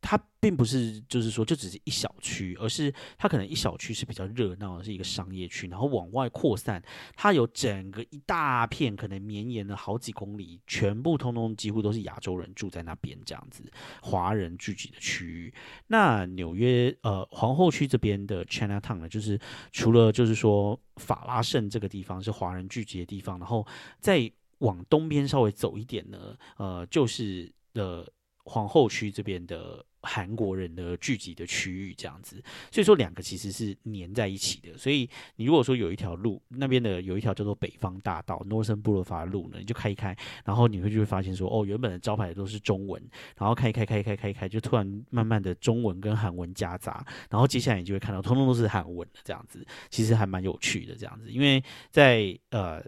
[0.00, 6.82] 它并不是就是说就只是一小区，而是它可能一小区是比较热闹的，是一个商业区，然后往外扩散，
[7.14, 13.62] 它有整个一大片，可能绵延了好几公里，全部通通几乎都是亚洲人住在那边这样子，
[14.00, 15.52] 华人聚集的区域。
[15.88, 19.38] 那纽约呃皇后区这边的 Chinatown 呢，就是
[19.70, 23.66] 除了就是说法拉盛这个地方是华人聚集的地方，然后
[24.00, 28.06] 再往东边稍微走一点呢，呃就是呃
[28.44, 29.84] 皇后区这边的。
[30.02, 34.74] 韩国人的聚集的区域这样子，所以说两个其实是粘在一起的。
[34.78, 42.98] 所以你如果说有一条路，那边的有一条叫做北方大道 （Northern Boulevard） 路呢，你就开一开，然后你会就会发现说，哦，原本的招牌都是中文，
[43.36, 52.82] 然后开一开开开开开，就突然慢慢的中文跟韩文夹杂，然后接下来你就会看到通通都是韩文的这样子，其实还蛮有趣的这样子，因为在呃。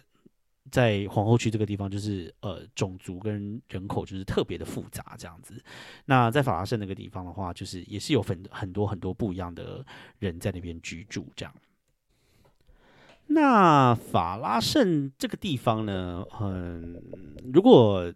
[0.70, 5.60] 在皇后区这个地方，就是呃种族跟人口就是特别的复杂这样子。
[6.04, 9.84] 那在法拉盛那个地方的话，就是也是有很很多很多不一样的
[10.20, 11.52] 人在那边居住这样。
[13.26, 17.02] 那法拉盛这个地方呢，嗯，
[17.52, 18.12] 如果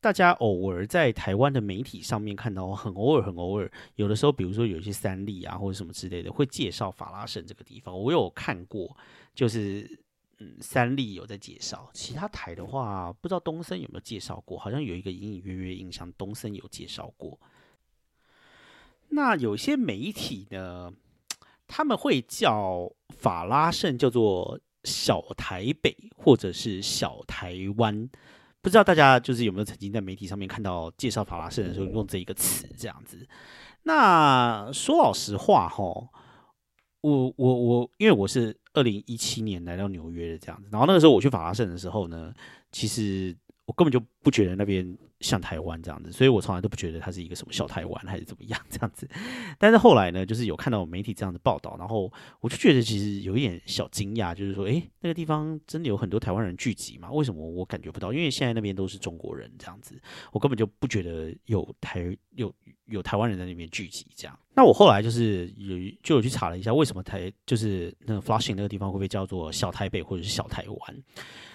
[0.00, 8.96] 大家偶尔在台湾的媒体上面看到，很偶尔很偶尔，有的时候，比如说有一些三立啊或者什么之类的，会介绍法拉盛这个地方，我有看过，
[9.34, 9.99] 就是。
[10.42, 17.38] 嗯，三立有在介绍，其他台的话，不知道东森有没有介绍过，好像有一个隐隐约约印象，东森有介绍过。
[19.10, 20.90] 那有些媒体呢，
[21.68, 28.08] 他们会叫法拉盛叫做小台北或者是小台湾。
[28.62, 33.26] 不知道大家就是有没有曾经在媒体上面看到介绍法拉盛的时候用这一个词这样子？
[33.82, 36.08] 那说老实话哈，
[37.00, 42.32] 我我我，因为我是二零一七年来到纽约的这样子，然后那个时候我去法拉盛的时候呢，
[42.72, 43.34] 其实
[43.64, 44.96] 我根本就不觉得那边。
[45.20, 49.06] 像台湾这样子，所以我从来都不觉得它是一个什么小台湾还是怎么样这样子。
[49.60, 52.10] 但是后来呢，就是有看到媒体这样的报道，然后
[52.40, 57.12] 我就觉得其实有一点小惊讶，就是说，诶，那个地方真的有很多台湾人聚集吗？
[57.12, 58.14] 为什么我感觉不到？
[58.14, 60.00] 因为现在那边都是中国人这样子，
[60.32, 62.50] 我根本就不觉得有台有
[62.86, 64.38] 有台湾人在那边聚集这样。
[64.54, 71.02] 那我后来就是有就有去查了一下，为什么台就是那个 Flushing 那个地方会被叫做小台北或者是小台湾？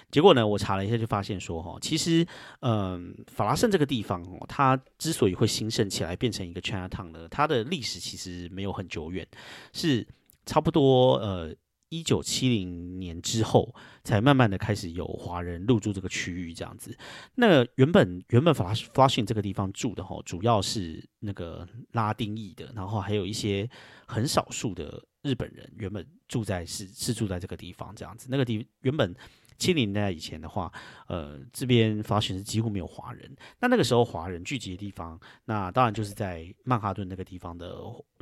[0.08, 2.24] 结果呢，我查了一下，就发现说，哈，其实，
[2.60, 9.26] 嗯，法拉盛这个地方哦，它之所以会兴盛起来，变成一个 China Town 呢，它的历史其实没有很久远，
[9.72, 10.06] 是
[10.46, 11.54] 差不多呃
[11.90, 16.96] 一九七零年之后，才慢慢的开始有华人入住这个区域这样子。
[17.34, 23.68] 那原本原本法拉法拉盛这个地方住的哈，主要是那个拉丁裔的，然后还有一些
[24.06, 28.28] 很少数的日本人，原本住在是是住在这个地方这样子。
[28.30, 29.14] 那个地原本。
[29.58, 30.72] 七零年代以前的话，
[31.08, 33.36] 呃，这边发现是几乎没有华人。
[33.60, 37.74] 那那个时候华人聚集的地方，那当然就是在曼哈顿那个地方的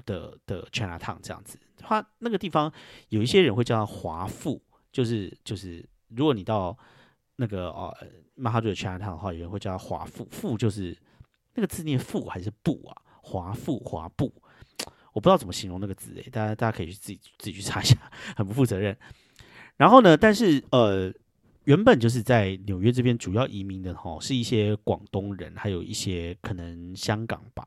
[0.04, 1.58] 的的 China Town 这样子。
[1.76, 2.72] 它那个地方
[3.08, 4.62] 有一些人会叫它华富，
[4.92, 6.76] 就是就是如果你到
[7.36, 7.94] 那个哦
[8.34, 10.96] 曼哈顿的 China Town 的话，有人会叫它华富，富就是
[11.54, 12.96] 那个字念富还是布啊？
[13.22, 14.32] 华富华布，
[15.12, 17.96] 我不知道怎么形容那个字诶，大家大家可以去自己自己去查一下，
[18.36, 18.96] 很不负责任。
[19.76, 21.12] 然后呢，但是呃。
[21.64, 27.66] 原本就是在纽约这边主要移民的哈，是一些广东人，还有一些可能香港吧。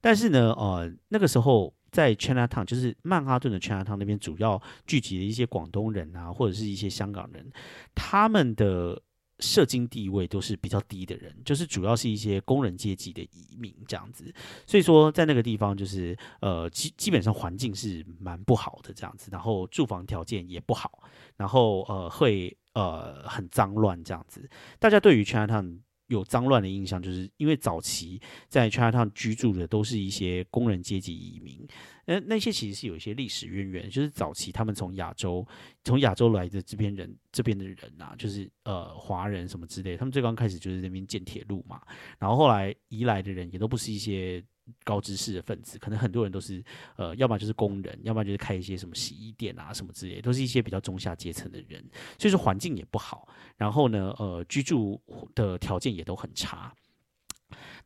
[0.00, 7.50] 但是呢，呃，那个时候在 China Town，就是曼哈顿的 China Town 那边，主要聚集的一些广东人啊，或者是一些香港人，
[7.94, 9.00] 他们的
[9.40, 14.32] 社经地位都是比较低的人，就是主要是一些工人阶级的移民这样子。
[14.66, 21.02] 所以说，在那个地方，就是呃，基基本上环境是蛮不好的这样子，然后住房条件也不好，
[21.36, 22.56] 然后呃会。
[22.74, 31.66] 呃，很脏乱这样子，大家对于 Chinatown 有脏乱的印象，就是因为早期在 Chinatown 居住的都是一些工人阶级移民，
[32.04, 35.46] 那，那些其实是有一些历史渊源，就是早期他们从亚洲，
[35.84, 41.80] 从亚洲来的这边人，这边的人呐，就是呃华人什么之类，他们最刚开始就是那边建铁路嘛，
[42.18, 44.44] 然后后来移来的人也都不是一些。
[44.84, 46.62] 高知识的分子，可能很多人都是，
[46.96, 51.84] 呃，要么就是工人，要么就是开一些什么洗衣店啊，什么之类，都是一些比较中下阶层的人，
[52.18, 55.00] 所以说环境也不好，然后呢，呃，居住
[55.34, 56.72] 的条件也都很差。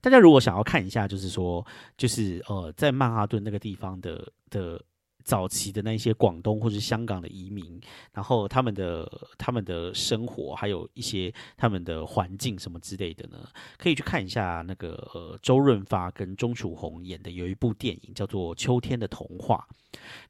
[0.01, 1.65] 大家如果想要看一下，就是说，
[1.97, 4.83] 就是呃，在曼哈顿那个地方的的。
[5.25, 7.81] 早期的那些广东或者香港的移民，
[8.13, 13.39] 然后他们的他们的生活，还有一些他们的环境什么之类的呢，
[13.79, 19.67] 可以去看一下那个呃周润发跟钟楚红演的有一部电影叫做《秋天的童话》。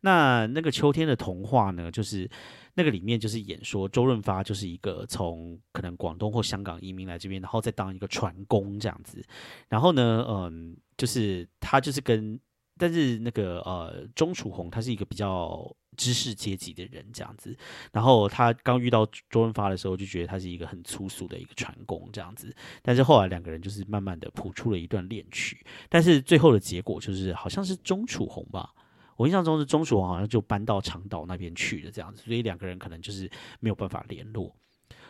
[0.01, 2.29] 那那个《秋天的童话》呢，就是
[2.75, 9.25] 那个里面就是演说周润发就是一个从可能广东或香港移民来这边，然后再当一个船工这样子。
[9.69, 12.39] 然后呢，嗯，就是他就是跟。
[12.83, 17.57] 但是那个呃，钟楚红他是一个比较知识阶级的人，这样子。
[17.93, 22.53] 然后他刚遇到周润发的时候，就觉得他是一个很粗俗的一个船工这样子。
[22.83, 25.65] 但是后来两个人就是慢慢的谱出了一段恋曲。
[25.89, 28.75] 但是最后的结果就是好像是钟楚红吧，
[29.17, 33.31] 我印象中是钟楚红好像就搬到长岛那边去了这样子，所以两个人可能就是
[33.61, 34.53] 没有办法联络。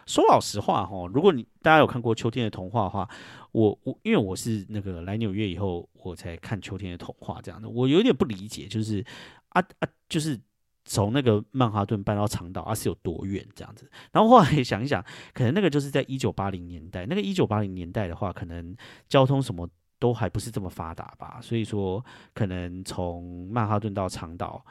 [0.06, 3.08] 说老实话哈，如果你大家有看过《秋天的童话》的话，
[3.52, 9.04] 我我因为我是那个来纽约以后我才看《秋天的童话》这样的，我有点不理解，就是
[9.50, 10.38] 啊啊，就是
[10.84, 13.90] 从那个曼哈顿搬到长岛啊是有多远这样子？
[14.10, 18.76] 然后后来想一想，可能那个就是在一九八零年代，那个一九八零年代的话，可能
[19.08, 24.64] 交通什么都还不是这么发达吧，所以说可能从曼哈顿到长岛，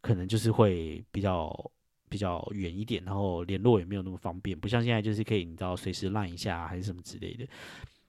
[0.00, 1.70] 可能就是会比较。
[2.08, 7.46] 比较远一点，然后联络也没有那么方便，不像现在就是可以，你知道随时烂一下还是什么之类的。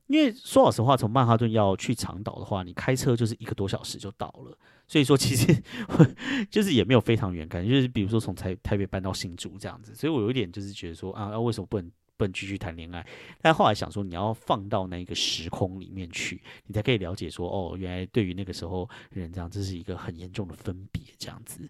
[0.07, 5.55] 因为说老实话，从曼哈顿要去长岛的话，你开车就是一个多小时就到了，所以说其实
[6.49, 13.07] 就是也没有非常远，感觉就是比如说从台台北搬到新竹这样子，所以我有一点就是觉得说啊，为什么不能不能继续谈恋爱？
[13.41, 21.69] 但后来想说，你要放到那个时空里面去，你才可以了解说，哦，原来对于那个时候人这样，这是一个很严重的分别这样子。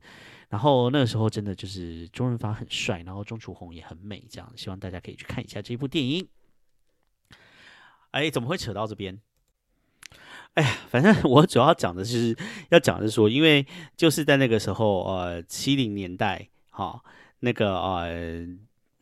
[0.50, 6.28] 然后那个时候真的就是周润发很帅，然后钟楚红也很美，这样希望大家可以去看一下这部电影。
[8.10, 9.22] 哎，怎么会扯到这边？
[10.56, 12.36] 哎呀，反正我主要讲的是
[12.70, 13.64] 要讲的是说，因为
[13.96, 17.04] 就是在那个时候，呃，七零年代，哈，
[17.42, 18.48] 那个呃，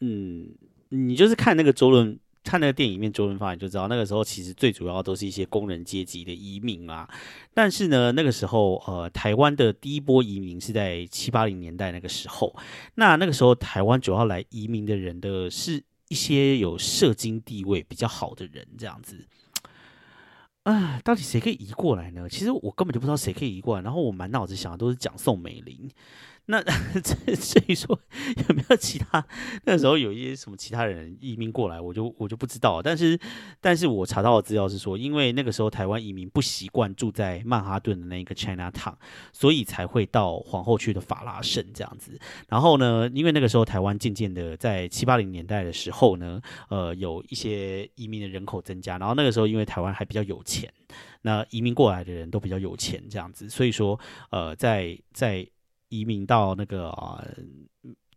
[0.01, 0.53] 嗯，
[0.89, 2.19] 你就是看那个周润。
[2.43, 7.05] 看那个电影里面周润发，你就知道那个时候其实最主要都是一些工人阶级的移民啊。
[7.53, 12.55] 但是呢，那个时候呃，台湾的第一波移民是在七八零年代那个时候。
[12.95, 19.27] 那那个时候台湾主要来移民的人的是一些有社经地位比较好的人，这样子。
[20.63, 22.29] 啊，到底谁可以移过来呢？
[22.29, 23.81] 其实我根本就不知道谁可以移过来。
[23.81, 25.89] 然后我满脑子想的都是讲宋美龄。
[26.49, 26.63] 那
[27.03, 27.99] 这所以说
[28.47, 29.25] 有没有其他
[29.65, 32.81] 那时候有一些什么其他人移民过来，我就我就不知道。
[32.81, 33.19] 但是
[33.59, 38.95] 但是我查到的资料是说，因为那个时候台湾移民不习惯住在曼哈顿的那个 China Town，
[39.33, 42.17] 所以才会到皇后区的法拉盛这样子。
[42.47, 48.97] 然后呢，因为那个时候台湾渐渐的在七八零年代的时候呢，呃，有一些移民的人口增加。
[48.97, 50.71] 然后那个时候因为台湾还比较有钱，
[51.23, 55.45] 那移民过来的人都比较有钱这样子，所以说呃，在在
[55.89, 57.23] 移民到那个啊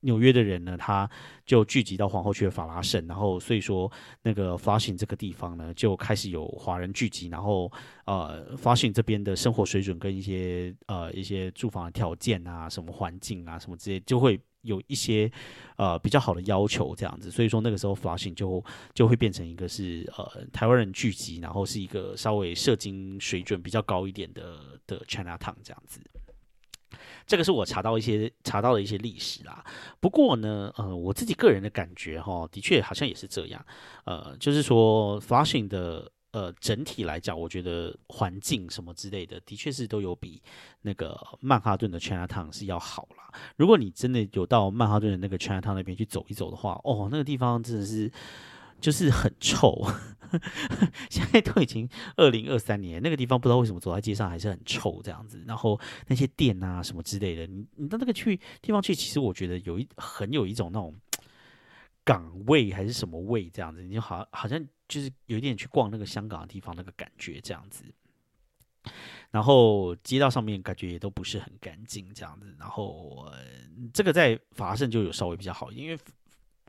[0.02, 1.08] 纽约的人呢，他
[1.44, 3.90] 就聚集到皇后区的法拉盛，然后所以说
[4.22, 7.70] 那个 Flushing 这个地方呢，就开始有华人聚集，然后
[8.06, 15.30] 呃发行这边的生活水准跟一些呃一些住房的条件啊，什么环境啊，什么之类，就会有一些
[15.76, 18.64] 呃比较好的要求这样子，所以说那个时候 Flushing 就
[18.94, 24.56] 就会变成一个是呃台湾人聚集，然后是一个稍微社经水准比较高一点的
[24.86, 26.00] 的 China Town 这样子。
[27.30, 29.64] 这个是我查到一些查到的一些历史啦。
[30.00, 33.64] 不过呢，呃，我自己个人的感觉哈，的确好像也是这样。
[34.04, 40.42] 呃，就是说，Flushing 的呃整体来讲，我觉得环境什么之类的，的确是都有比
[40.82, 43.32] 那个曼哈顿的 Chinatown 是要好啦。
[43.56, 48.10] 如果你真的有到曼哈顿的那个 Chinatown 那边去走一走的话，哦，那个地方真的是。
[48.80, 49.86] 就是很臭，
[51.10, 55.42] 现在都已经二零二三年，那个地方不知道为什么走在街上还是很臭这样子。
[55.46, 60.94] 然后那些店啊什么之类的，你你到那个去地方去，其实我觉得有一很有一种那种
[62.04, 67.84] 港味还是什么味这样子，你就好好像就是有一点去逛那个香港的地方那个感觉这样子。
[69.30, 72.54] 然后街道上面感觉也都不是很干净这样子。
[72.58, 73.30] 然后
[73.92, 75.98] 这个在法盛就有稍微比较好，因为。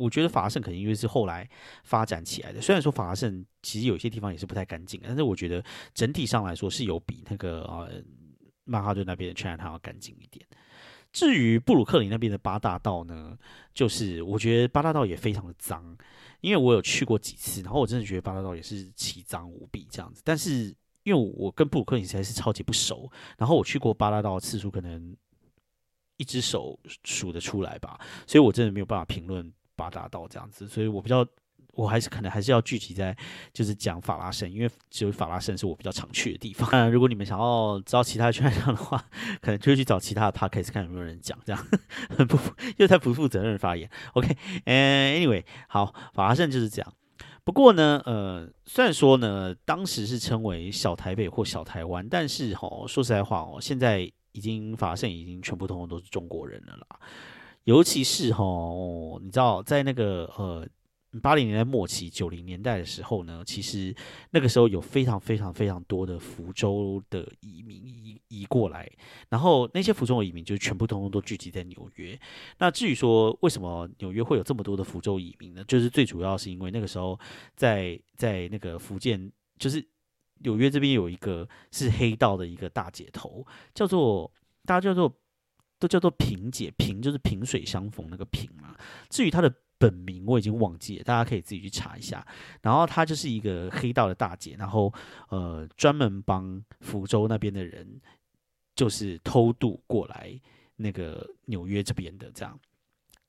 [0.02, 1.48] 我觉得法拉盛可能因为是后来
[1.84, 8.02] 发展起来的，虽然说法拉盛其实有些地方也是不太干净，但是我觉得整体上来说是有比那个呃
[8.64, 10.46] 曼哈顿那边的 China 要干净一点。
[11.14, 13.38] 至于布鲁克林那边的八大道呢，
[13.74, 15.98] 就是我觉得八大道也非常的脏，
[16.40, 20.22] 因为我有去过几次，然后我真的觉得八大道也是奇脏无比这样子。
[20.24, 20.74] 但是
[21.04, 25.14] 因为我跟布鲁克林实在是超级不熟，然后我去过八大道的次数可能
[26.16, 29.52] 一只手数得出来吧，所以我真的没有办法评论。
[29.82, 31.26] 八大道这样子，所以我比较，
[31.74, 33.16] 我还是可能还是要聚集在
[33.52, 36.70] 就是讲法拉盛，因为只有法拉盛是我比较常去的地方。
[36.74, 39.04] 嗯，如果你们想要知道其他圈上的话，
[39.42, 41.68] 可能就去找其他的 podcast 看有没有人讲，这样
[42.16, 42.38] 很不
[42.78, 43.90] 又太不负责任发言。
[44.14, 46.94] OK，嗯，Anyway，好，法拉盛就是这样。
[47.44, 54.02] 不过呢，呃，虽然说呢，当时是称为小台北或小台湾，但是哈，说实在话哦，现在
[54.34, 57.00] 已经法拉盛已经全部通通都是中国人了啦。
[57.66, 58.44] 尤其是哈，
[59.22, 60.68] 你知道，在那个呃
[61.22, 63.96] 八零年代末期、九零年代的时候呢，其实
[64.32, 68.90] 那个时候有非常非常非常多的福州的移民移移过来，
[69.30, 72.20] 然后那些福州的移民就全部通通都聚集在纽约。
[72.58, 75.64] 那至于说为什么纽约会有这么多的福州移民呢？
[75.68, 77.20] 就是最主要是因为那个时候
[77.56, 79.86] 在在那个福建，就是
[80.40, 83.46] 纽约这边有一个是黑道的一个大姐头，
[83.76, 84.32] 叫做
[84.66, 85.16] 大家叫做。
[85.82, 88.76] 都叫做萍姐，萍就是萍水相逢那个萍嘛。
[89.10, 92.24] 至于她的本名，我已经忘记了，大家可以自己去查一下。
[92.62, 94.94] 然后她就是一个黑道的大姐，然后
[95.30, 98.00] 呃，专门帮福州那边的人，
[98.76, 100.40] 就是偷渡过来
[100.76, 102.30] 那个纽约这边的。
[102.32, 102.60] 这样，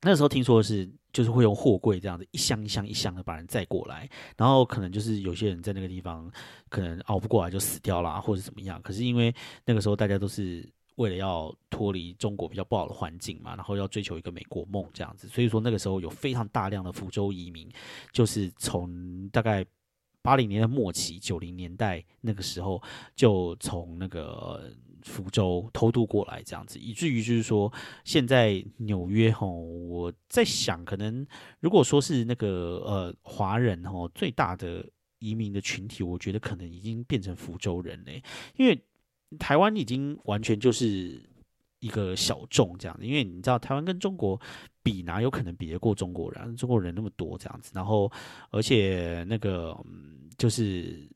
[0.03, 6.31] 那时候听说是就是会用货柜这样子一箱一箱一箱的把人载过来，然后可能就是有些人在那个地方
[6.69, 8.79] 可能熬不过来就死掉了，或者怎么样。
[8.83, 9.35] 可是因为
[9.65, 10.69] 那个时候大家都是。
[10.97, 17.69] 为了要脱离中国比较不好的环境嘛，然后要追求一个美国梦这样子，所以说那个时候有非常大量的福州移民，
[18.13, 19.65] 就是从大概
[20.21, 22.81] 八零年代末期、九零年代那个时候
[23.17, 24.71] 就从那个
[25.03, 27.73] 福州偷渡过来这样子，以至于就是说
[28.05, 31.27] 现在纽约吼，我在想，可能
[31.61, 34.87] 如果说是那个呃华人吼最大的
[35.19, 38.23] 移民的群体，我觉得可能已经变成福州人嘞，
[38.57, 38.79] 因为。
[39.39, 41.21] 台湾已经完全就是
[41.81, 44.41] 一个小众这样子，因为你知道台湾跟中国
[44.83, 46.57] 比，哪有可能比得过中国人？
[46.57, 48.11] 中国人那么多这样子，然后
[48.51, 51.09] 而且那个嗯就是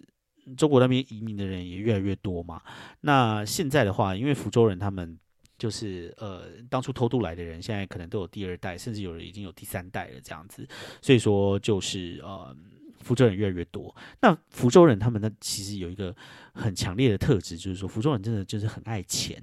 [0.56, 2.60] 中国那边移民的人也越来越多嘛。
[3.00, 5.18] 那现在的话，因为福州人他们
[5.58, 10.68] 就是呃，当初偷渡来的人，现在可能都有第二代，甚至有人已经有第三代了这样子。
[11.00, 12.54] 所以说，就是呃，
[13.06, 13.94] 福州人越来越多。
[14.20, 16.14] 那福州人他们呢，其实有一个
[16.52, 19.40] 很强烈的特质，就是说福州人真的就是很爱钱。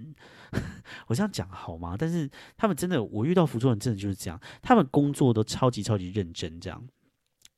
[1.08, 1.96] 我这样讲好吗？
[1.98, 6.86] 但是他们真的，我遇到福州人真的就是这样，他们工作都超级超级认真，这样，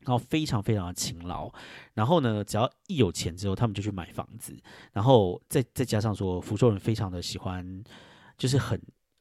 [0.01, 1.51] 然后非常非常的勤劳。
[1.93, 4.56] 然后呢，只要一有钱之后，他们就去买房子。
[4.93, 7.84] 然后再再加上说，福州人非常的喜欢。
[8.38, 8.78] 就是很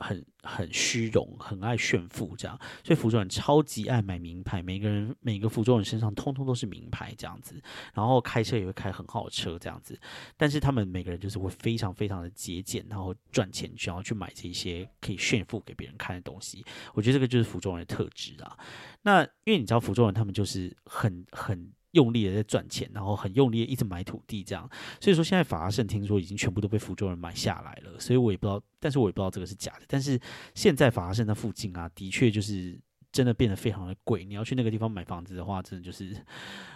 [0.07, 7.59] 很很虚荣，很爱炫富这样，所以福州人超级爱买名牌，每个人每个福州人身上通通都是名牌这样子，
[7.95, 9.99] 然后开车也会开很好的车这样子，
[10.37, 18.59] 但是他们每个人就是会非常非常的节俭，然后赚钱想要去买这些可以炫富给别人看的东西，我觉得这个就是福州人的特质啊。
[19.03, 21.73] 那因为你知道福州人他们就是很很。
[21.95, 24.69] 用力的在赚钱，然后很用力的一直买土地，这样。
[25.01, 29.83] 所以说现在法拉盛听说已经全部都被福州人买下来了，所以我也不知道，但是我也不知道这个是假的。
[29.89, 30.21] 但是
[30.55, 32.79] 现在法拉盛那附近啊，的确就是
[33.11, 34.25] 真的变得非常的贵。
[34.25, 36.17] 你要去那个地方买房子的话，真的就是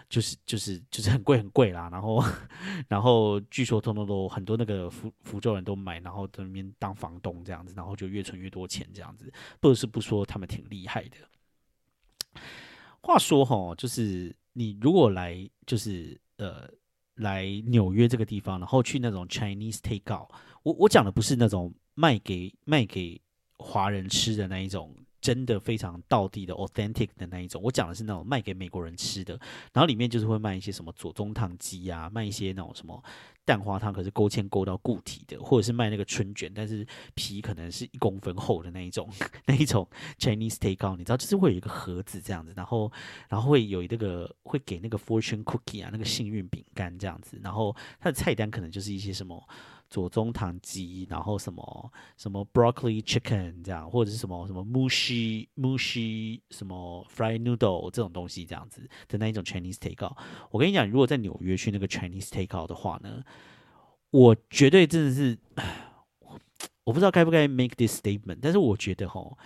[0.08, 1.88] 就是就是就是很贵很贵啦。
[1.90, 2.24] 然后
[2.86, 9.32] 然后据说通通都很多那个福福州人都买，然后在那边当房东这样子，然后就越存越多钱这样子。
[9.58, 12.40] 不是不说他们挺厉害的。
[13.00, 14.34] 话说哈，就是。
[14.59, 16.68] 你如果来就是呃
[17.14, 20.28] 来纽约这个地方，然后去那种 Chinese takeout，
[20.64, 23.20] 我我讲的不是那种卖给卖给
[23.59, 24.92] 华人吃的那一种。
[25.20, 29.34] 真的非常道地的 authentic 的那一种，我讲的是那种卖给美国人吃的，
[29.72, 33.02] 然后里面就是会卖一些什么左宗棠鸡啊，卖一些那种什么
[33.44, 39.08] 蛋花汤，可是勾芡勾到固体的，或者是卖那个春卷，但是皮可能是一公分厚的那一种，
[39.46, 39.86] 那一种
[40.18, 42.90] Chinese takeout，你知道，就是会有一个盒子这样子，然后
[43.28, 49.42] 然后会有那个会给那个 fortune cookie 啊，那个幸运饼干这样子，然后它的菜单可能就是一些什么。
[49.91, 60.16] 左宗棠鸡，然后什么什么 broccoli chicken 这样，或者是什么什么 mushi mushi 什么 fried noodle 这种东西这样子的那一种 Chinese takeout。
[60.51, 63.24] 我跟你讲，如果在纽约去那个 Chinese takeout 的话呢，
[64.11, 65.39] 我绝对真的是，
[66.84, 69.36] 我不知道该不该 make this statement，但是我觉得哈，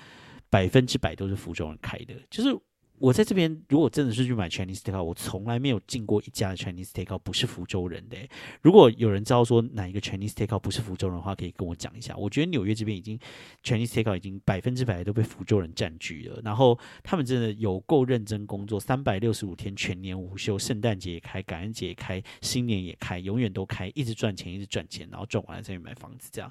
[0.50, 2.58] 百分之百都是福州人开的，就是。
[3.02, 8.16] 我在这边，如果真的是去买 Chinese takeout，我从来没有进过一家的 Chinese takeout 不是福州人的。
[8.60, 12.16] 如果有人知道说哪一个 Chinese takeout 不是福州人的话，可以跟我讲一下。
[12.16, 13.18] 我觉得纽约这边已经
[13.64, 16.40] Chinese takeout 已经百分之百都被福州人占据了。
[16.44, 26.48] 然后他们真的有够认真工作，三百六十五天全年无休，圣诞节也开，感恩节也开，新年也开，永远都开，一直赚钱，一直赚钱，然后赚完了再去买房子，这样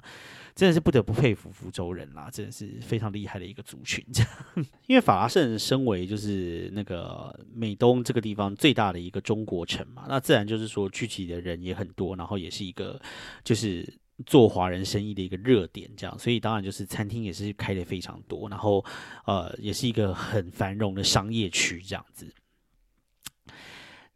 [0.54, 4.04] 真的是不得不佩服福州人啦，真的是非常厉害的一个族群。
[4.12, 4.30] 这样，
[4.86, 6.41] 因为法拉盛身为就是。
[6.42, 13.00] 是那个美东这个地方最大的一个中国城嘛，那自然就是说聚集的人也很多，然后也是一个
[13.44, 13.86] 就是
[14.26, 18.84] 做华人生意的一个热点，这样，所以当然就是餐厅也是开的非常多，然后
[19.24, 22.34] 呃也是一个很繁荣的商业区这样子。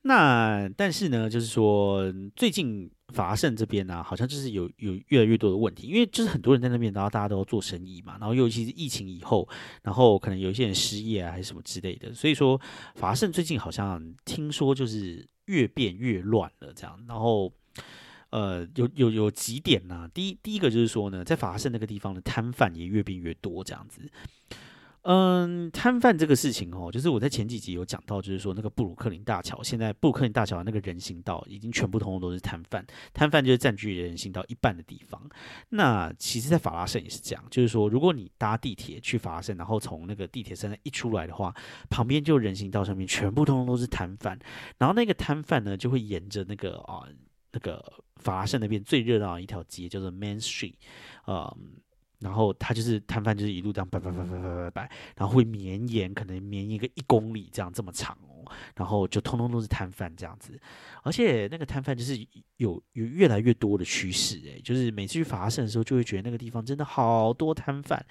[0.02, 2.90] 那但是呢，就是说最近。
[3.16, 9.48] 法拉盛这边呢，好像就是有有越来越多的问题，因为就是很多人在那边，然后大家都要做生意嘛，然后尤其是疫情以后，
[9.82, 12.60] 然后可能有一些人失业啊，还是什么之类的，所以说
[12.94, 17.52] 法拉盛最近好像听说就是越变越乱了这样，然后
[18.30, 20.08] 呃有有有几点呢？
[20.12, 24.02] 第一第一个就是说呢，在法拉盛那个地方的摊贩也越变越多这样子。
[25.08, 32.84] 嗯，摊贩这个事情哦，就是我在前几集有讲到，就是说那个布鲁克林大桥，现在布鲁克林大桥那个人行道已经全部通通都是摊贩，
[33.14, 35.22] 摊贩就是占据人行道一半的地方。
[35.68, 41.54] 那其实，在法拉盛也是这样，就是说，如果你搭地铁去法拉盛，然后从那个地铁站一出来的话，
[41.88, 44.36] 旁边就人行道上面全部通通都是摊贩，
[44.76, 47.06] 然后那个摊贩呢，就会沿着那个啊
[47.52, 47.80] 那个
[48.16, 50.74] 法拉盛那边最热闹的一条街，叫做 Main Street，
[51.28, 51.78] 嗯。
[52.20, 58.50] 然后他就是摊贩，就是一路这样摆摆摆摆摆摆摆，然后会绵延，可能绵延个一公里这样这么长哦。
[58.74, 60.58] 然后就通通都是摊贩这样子，
[61.02, 62.16] 而且那个摊贩就是
[62.56, 68.04] 有有越来越多的趋势诶，就是每次去法拉盛的时候，就会觉得那个地方真的好多摊贩。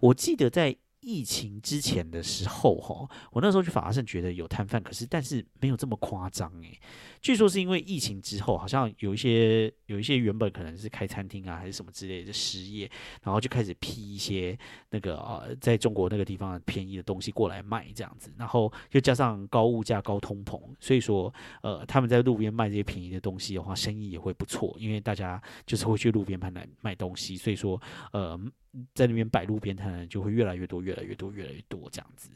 [0.00, 0.76] 我记得在。
[1.00, 6.78] 疫情之前的时候，哈，我那时候去法拉盛觉得有摊贩，可是但是没有这么夸张诶。
[7.20, 12.90] 据说是因为疫情之后，好像有一些有一些原本可能是开餐厅啊还是什么之类的失业，
[13.22, 14.56] 然后就开始批一些
[14.90, 21.32] 那个呃在中国那个地方便宜的东西过来卖这样子，然后又加上高物价、高通膨，所以说
[21.62, 27.80] 呃他们在路边卖这些便宜的东西的话，生意也会不错，因为大家就是会去路边摊来卖东西，所以说
[28.12, 28.38] 呃。
[28.94, 32.30] 在那边摆路边摊就会越来越多，越来越多，越来越多这样子。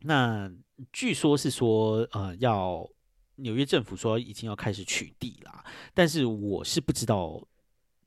[0.00, 0.50] 那
[0.92, 2.88] 据说是说，呃，要
[3.36, 5.64] 纽约政府说已经要开始取缔啦，
[5.94, 7.40] 但是我是不知道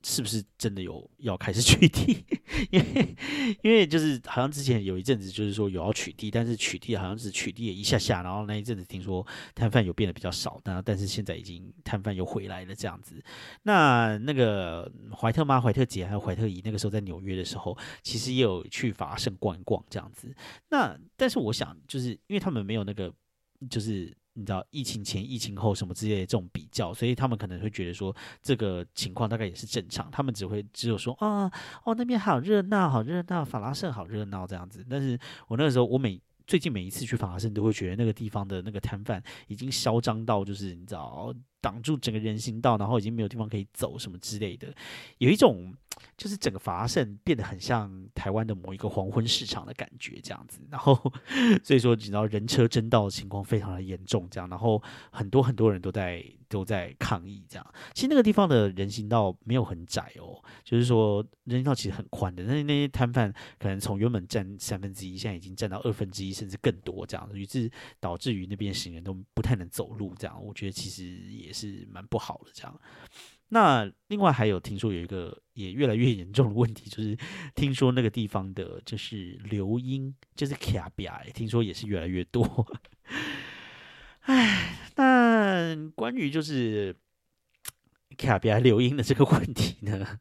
[0.04, 2.22] 是不是真的有要开始取缔？
[2.70, 3.16] 因为
[3.62, 13.22] 因为就是好像之前有一阵子就是说有要取缔，但是取缔好像是取缔了一下下，然后那一阵子听说摊贩有变得比较少，那但是现在已经摊贩又回来了这样子。
[13.62, 20.34] 那那个怀特妈、怀特姐还有怀特姨那个时候在纽约的时候，其实也有去法圣逛一逛这样子。
[20.70, 23.12] 那但是我想，就是因为他们没有那个
[23.70, 24.16] 就是。
[24.34, 30.10] 你知道疫情前、疫情后什么之类的这种比较，所以他们可能会觉得说这个情况大概也是正常。
[30.10, 31.50] 他们只会只有说啊，
[31.84, 34.84] 哦那边好热闹，好热闹，法拉盛好热闹这样子。
[34.88, 35.18] 但是
[35.48, 44.74] 我那个时候，我每最近每一次去法拉盛，都会觉得那个地方的那个摊贩已经嚣张到，就是你知道挡住整个人行道，然后已经没有地方可以走什么之类的，
[45.16, 45.74] 有一种。
[46.16, 50.58] 就是整个法胜变得很像台湾的某一个黄昏市场的感觉，这样子。
[50.70, 50.94] 然后，
[51.62, 54.48] 所以说你知道人车争道的情况非常的严重，这样。
[54.48, 57.74] 然后很多很多人都在都在抗议，这样。
[57.94, 62.44] 其实那个地方的人行道没有很窄哦，就是说人行道其实很宽的。
[62.46, 70.44] 但是那些摊贩可能从原本占三分之一，现在已经占到二分之一，甚至更多这样，于是导致于那边行人都不太能走路，这样。
[70.44, 72.80] 我觉得其实也是蛮不好的，这样。
[73.48, 77.16] 那另外还有听说有一个也越来越严重的问题，就是
[77.54, 82.66] 听说那个地方的就是流音，就是卡比，听说也是越来越多。
[84.22, 86.94] 唉，那关于就是
[88.16, 90.20] 卡比亚留音的这个问题呢，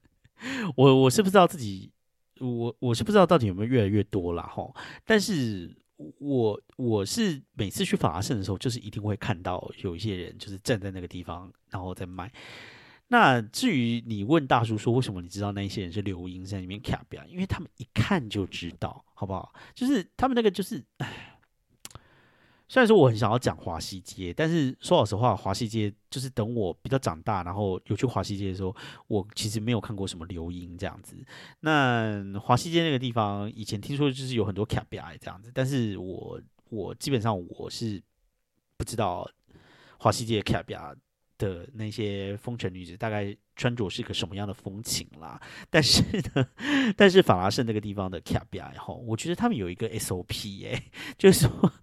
[0.75, 1.91] 我我是不知道自己，
[2.39, 4.67] 我我是不知道到底有没有越来越多了哈。
[5.05, 5.75] 但是
[6.17, 12.31] 我我是每次去法拉盛的时候，就是一定会看到有一些人就是站在那个地方，然后在卖。
[13.07, 19.53] 那至于你问大叔说为什么你知道那些人是留音在里面卡比亚，因为他们一看就知道，好不好？
[19.75, 20.81] 就是他们那个就是，
[22.71, 28.73] 虽然说我很想要讲华西街，但是说老实话，华西街就是等我比较长大，然后有去华西街的时候，
[29.07, 31.17] 我其实没有看过什么留音这样子。
[31.59, 38.01] 那华西街那个地方以前听说就是有很多卡比亚这样子，但是我我基本上我是
[38.77, 39.29] 不知道
[39.97, 40.95] 华西街卡比亚。
[41.49, 45.41] 的那些风尘女子大概穿着是个什么样的风情啦？
[45.69, 46.03] 但是
[46.35, 46.47] 呢，
[46.95, 50.83] 但是法拉盛那个地方的卡比亚哈，我觉得他们有一个 SOP 哎，
[51.17, 51.73] 就是说，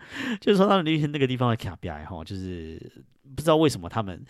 [0.40, 2.80] 就是说他们那些那个地方的卡比亚哈，就是
[3.34, 4.24] 不知道为什么他们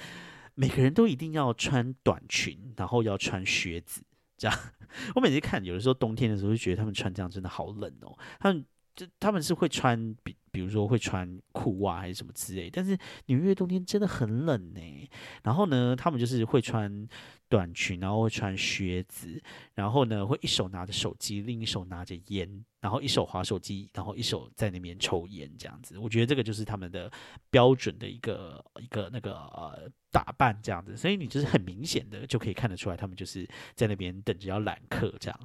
[0.55, 4.03] 每个人都一定要穿短裙，然后要穿靴子
[4.39, 4.59] 这样。
[5.15, 8.65] 我每次看，有的时候冬天的时候就觉得他们穿这样真的好冷哦，他们。
[8.99, 15.11] 就他们是会穿比，比如说会穿裤袜还是什么之类，但是纽约冬天真的很冷呢。
[15.45, 17.09] 然后呢，他们就是会穿
[17.49, 19.41] 短裙，然后会穿靴子，
[19.77, 25.97] 然后呢会一手拿着手机，另一手拿着烟，然后一手划手机，然后一手在那边抽烟这样子。
[25.97, 27.09] 我觉得这个就是他们的
[27.51, 35.41] 标准的一个一个那个呃打扮这样子，所以你就是很明显的就可以看得出来，他们就是在那边等着要揽客这样。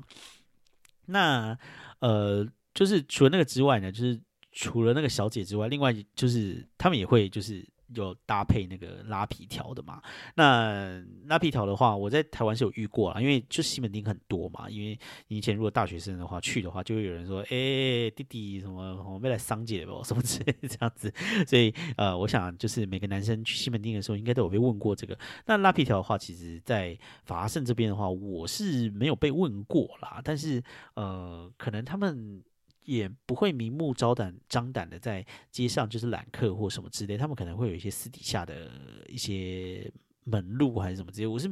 [1.05, 1.55] 那
[1.99, 2.47] 呃。
[2.73, 4.19] 就是除了那个之外呢，就是
[4.51, 10.01] 除了那个小姐之外，另外就是他们也会就是有搭配那个拉皮条的嘛。
[10.35, 14.69] 那拉皮条的话，我在台湾是有遇过啊，因为就西门町很多嘛。
[14.69, 14.97] 因为
[15.27, 20.03] 以前如果大学生的话去的话，就会有人说：“哎，弟弟什么，我们来桑姐不？
[20.03, 21.13] 什么之类这样子。”
[21.47, 25.17] 所以呃，我想就是每个男生去西门町的时候，应该都有被问过这个。
[25.45, 30.21] 那拉皮条的话，其实在法拉盛这边的话，我是没有被问过啦。
[30.23, 30.63] 但是
[30.95, 32.43] 呃，可能他们。
[32.85, 38.69] 也不会明目张胆、张胆的在街上就是揽客或什么之类，他们可能会有一些私底下的
[39.07, 39.91] 一些
[40.25, 41.27] 门路还是什么之类。
[41.27, 41.49] 我是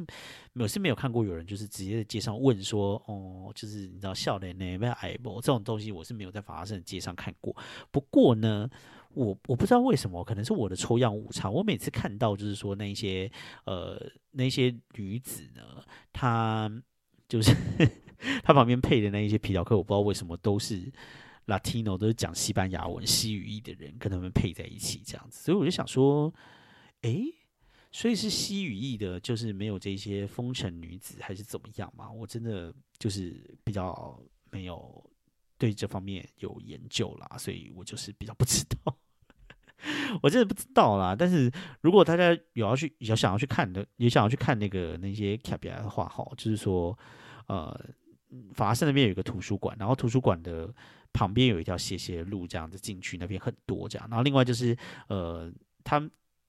[0.54, 5.40] 我是没有看过有人就是直接在街上问说，哦，就是你知道笑脸呢，没有矮不？
[5.40, 7.54] 这种东西我是没有在法拉盛街上看过。
[7.90, 8.68] 不过呢，
[9.14, 11.50] 我我不知道为什么，可能是我的抽样误差。
[11.50, 13.30] 我每次看到就是说那些
[13.64, 14.00] 呃
[14.32, 15.62] 那些女子呢，
[16.12, 16.70] 她
[17.28, 17.54] 就是
[18.42, 20.92] 她旁边配的那一些皮条客，我不知道为什么都是。
[21.46, 26.32] Latino 都是讲西班牙文、西语裔的人，跟他们配在一起这样子，所以我就想说，
[27.02, 27.24] 诶，
[27.90, 32.10] 所以是西语裔的，就是没有这些风尘女子，还是怎么样嘛？
[32.10, 35.10] 我真的就是比较没有
[35.58, 38.96] 对这方面有研究啦，所以我就是比较不知道，
[40.22, 41.16] 我真的不知道啦。
[41.16, 46.96] 但是如果大家有要去、有想要去看的，也想要去看那个那些卡比亚的话，哈，就是说，
[47.48, 47.78] 呃，
[48.54, 50.72] 法拉盛那边有一个图书馆，然后图书馆的。
[51.12, 54.08] 旁边有一条斜斜的路，这样子进去那边很多这样。
[54.10, 54.76] 然后另外就是，
[55.08, 55.52] 呃，
[55.84, 56.02] 他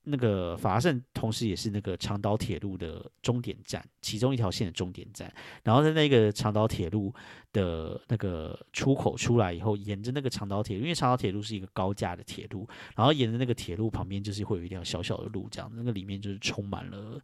[0.05, 5.33] 那个法拉盛同时也是那个长岛铁路的终点站，其中一条线的终点站。
[5.63, 7.13] 然后在那个长岛铁路
[7.53, 17.17] 的那个出口出来以后，沿着那个长岛铁路，因为长岛铁路是一个高架的铁路，然后沿着那个铁路旁边就是会有一条小小的路，这样那个里面就是充满了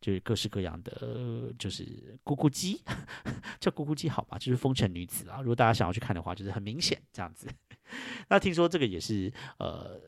[0.00, 1.84] 就是各式各样的就是
[2.24, 2.80] 咕咕鸡，
[3.60, 5.38] 叫咕咕鸡好吧，就是风尘女子啊。
[5.40, 7.48] 如果大家想要去看的话，就是很明显这样子。
[8.28, 10.00] 那听说这个也是呃。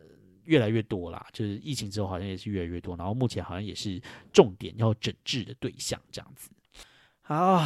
[0.47, 4.01] 越来越多啦，就是疫情之后好像也是越来越多，然后目前好像也是
[4.33, 6.51] 重点要整治的对象这样子。
[7.21, 7.63] 好，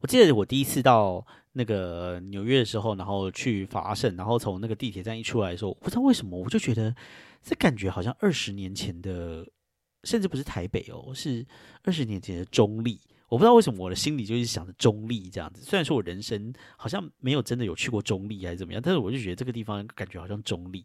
[0.00, 6.94] 我记得我第一次到那个纽约的时候，然后去法拉盛，然后从那个地铁站一出来的时候，不知道为什么我就觉得
[7.42, 9.48] 这感觉好像二十年前的，
[10.04, 11.44] 甚至不是台北哦，是
[11.84, 13.00] 二十年前的中立。
[13.28, 20.84] 我不知道为什么我的心里就是想着中立这样子，虽然说我人生好像没有真的有去过中立还是怎么样，但是我就觉得这个地方感觉好像中立。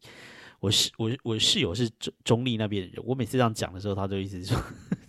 [0.60, 4.58] 我室我我室友是中中立那边的人，我每次这样讲的时候，他就一直说。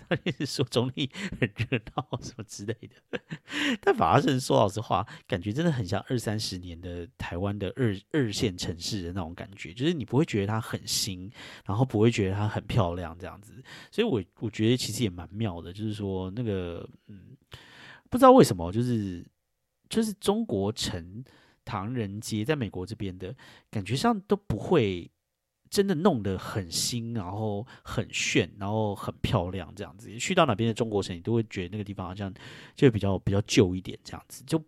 [0.09, 2.75] 他一直说中立很热闹什么之类
[3.11, 3.21] 的，
[3.83, 11.31] 但反而是说老实话，感觉真的很像二三十年的台湾的二二线城市的那种感觉，就是你不会觉得它很新，
[11.67, 13.63] 然后不会觉得它很漂亮这样子。
[13.91, 17.37] 所以，我我觉得其实也蛮妙的，就是说那个嗯，
[18.09, 19.25] 不知道为什么，就是
[19.89, 21.23] 就是中国城、
[21.65, 23.35] 唐人街，在美国这边的
[23.71, 25.11] 感觉上都不会。
[25.71, 30.16] 真的弄得很新，然后很炫，然后很漂亮，这样子。
[30.19, 32.33] 去到哪边的中国城，你都会觉得那个地方好像
[32.75, 34.43] 就比较比较旧一点，这样子。
[34.47, 34.62] 就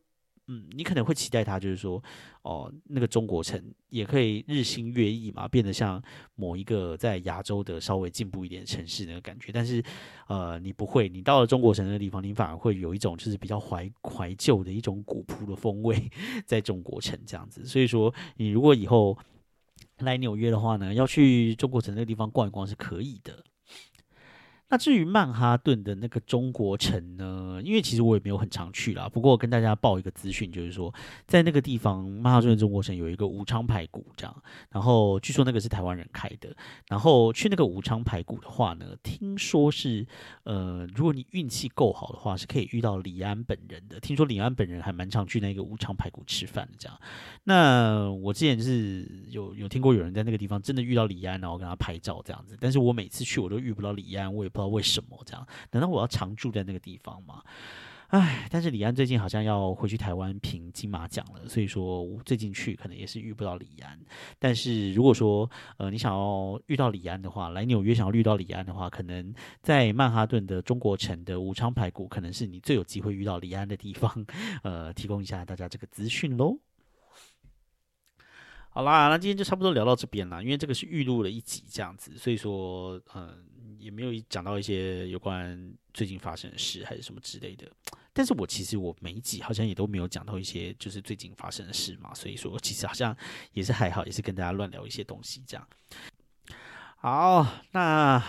[0.53, 2.03] 嗯，你可能会期待它，就是说，
[2.43, 6.03] 哦，那个中国城也可以日新月异嘛，变得像
[6.35, 9.53] 某一个在亚洲的稍微进步一点城市那个感觉。
[9.53, 9.81] 但是，
[10.27, 16.11] 呃，你不会，你到了中国城那个地方，你反而会有一种就是比较怀怀旧的一种古朴的风味，
[16.45, 17.65] 在中国城这样子。
[17.65, 19.17] 所以说，你如果以后。
[20.05, 23.45] 来纽约的话呢，要去中国城那个地方逛一逛是可以的。
[24.71, 27.61] 那至于曼哈顿的那个中国城呢？
[27.65, 29.09] 因为其实我也没有很常去啦。
[29.09, 30.95] 不过跟大家报一个资讯，就是说
[31.27, 34.43] 在那个地方曼哈顿的中国城有一个武昌排骨，这样。
[34.71, 36.57] 然后据说那个是台湾人开的。
[36.89, 40.07] 然后去那个武昌排骨的话呢，听说是
[40.45, 43.99] 呃，如果你运气够好的话，是可以遇到李安本人的。
[43.99, 46.97] 听说李安本人还蛮常去那个武昌排骨吃饭的，这样。
[47.43, 52.57] 那我之前是有有听过有人在那个地方真的遇到李安，然后跟他拍照这样子。
[52.61, 54.60] 但是我每次去我都遇不到李安，我也不。
[54.61, 55.47] 不知道为什么这样？
[55.71, 57.43] 难道我要常住在那个地方吗？
[58.09, 63.97] 唉，但是李安最近好像要回去台湾评金马奖了，所以说最近去可能也是遇不到李安。
[64.37, 69.33] 但是如果说呃你想要遇到李安的话，来纽约想要遇到李安的话，可能
[69.63, 74.27] 在曼哈顿的中国城的武昌排骨可能是你最有机会遇到李安的地方。
[74.65, 76.59] 呃，提供一下大家这个资讯喽。
[78.71, 83.45] 好啦，那今天就差不多聊到这边了，因为这个是预录了一集这样子，所以说嗯。
[83.81, 87.67] 也没有讲到一些有关最近发生的事还是什么之类的，
[88.13, 93.17] 但是我其实我每一集好像也都没有讲到一些就是最近发生的事嘛，所以说其实好像
[93.53, 95.67] 也是还好，也是跟大家乱聊一些东西这样。
[96.97, 98.23] 好，那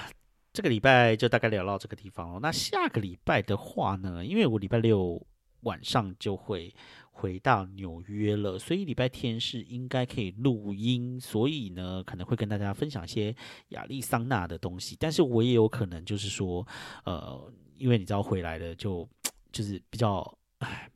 [0.54, 2.40] 这个礼拜就大概聊到这个地方了。
[2.40, 5.26] 那下个礼拜的话呢，因为我礼拜六
[5.62, 6.74] 晚上就会。
[7.22, 13.36] 回到纽约了，所以礼拜天是应该可以录音，所以呢可能会跟大家分享一些
[13.70, 16.66] 亚利桑那的东西，但是我也有可能就是说，
[17.06, 19.08] 呃，因为你知道回来了就
[19.52, 20.36] 就是比较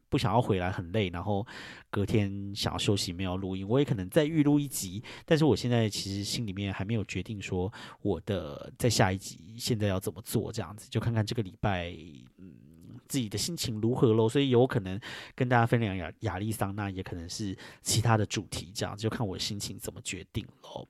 [0.09, 1.45] 不想要回来很累，然后
[1.91, 7.71] 隔天想要休息没有录音，我也可能再预录一集，但是我现在其实心里面还没有决定说
[8.01, 10.89] 我的在下一集现在要怎么做，这样子。
[10.89, 11.95] 就看看这个礼拜
[12.39, 12.64] 嗯。
[13.07, 14.27] 自己的心情如何喽？
[14.27, 14.99] 所以有可能
[15.35, 20.87] 跟大家分享亚亚利桑那，也可能是其他的主题，这样就看我心情怎么决定喽。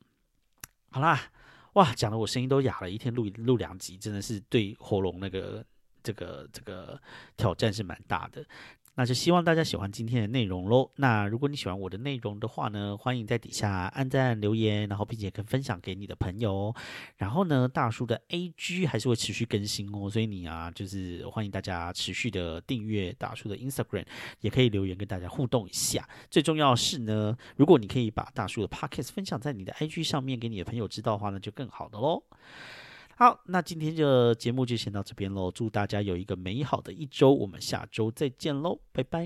[0.91, 1.21] 好啦，
[1.73, 5.65] 哇，讲的我声音都哑了，一天录录两集，真的是对喉咙那个
[6.01, 6.99] 这个这个
[7.35, 8.45] 挑战是蛮大的。
[8.95, 10.89] 那就希望大家喜欢今天的内容喽。
[10.95, 16.73] 那如果你喜欢我的内容的话呢，欢迎在底下按赞留言，然后并且可以分享给你的朋友。
[17.17, 24.05] 然后呢，大叔的 A G 还是会持续更新哦，所以你啊，就是欢迎大家持续的订阅大叔的 Instagram，
[24.39, 26.07] 也可以留言跟大家互动一下。
[26.31, 32.23] 最重要是呢，如果你可以把大叔的 Podcast 分享在你的 I G 上面给你的朋友知道的话呢，就更好的喽。
[33.17, 39.25] 好那今天的节目就先到这边喽祝大家有一个美好的一周我们下周再见喽拜拜。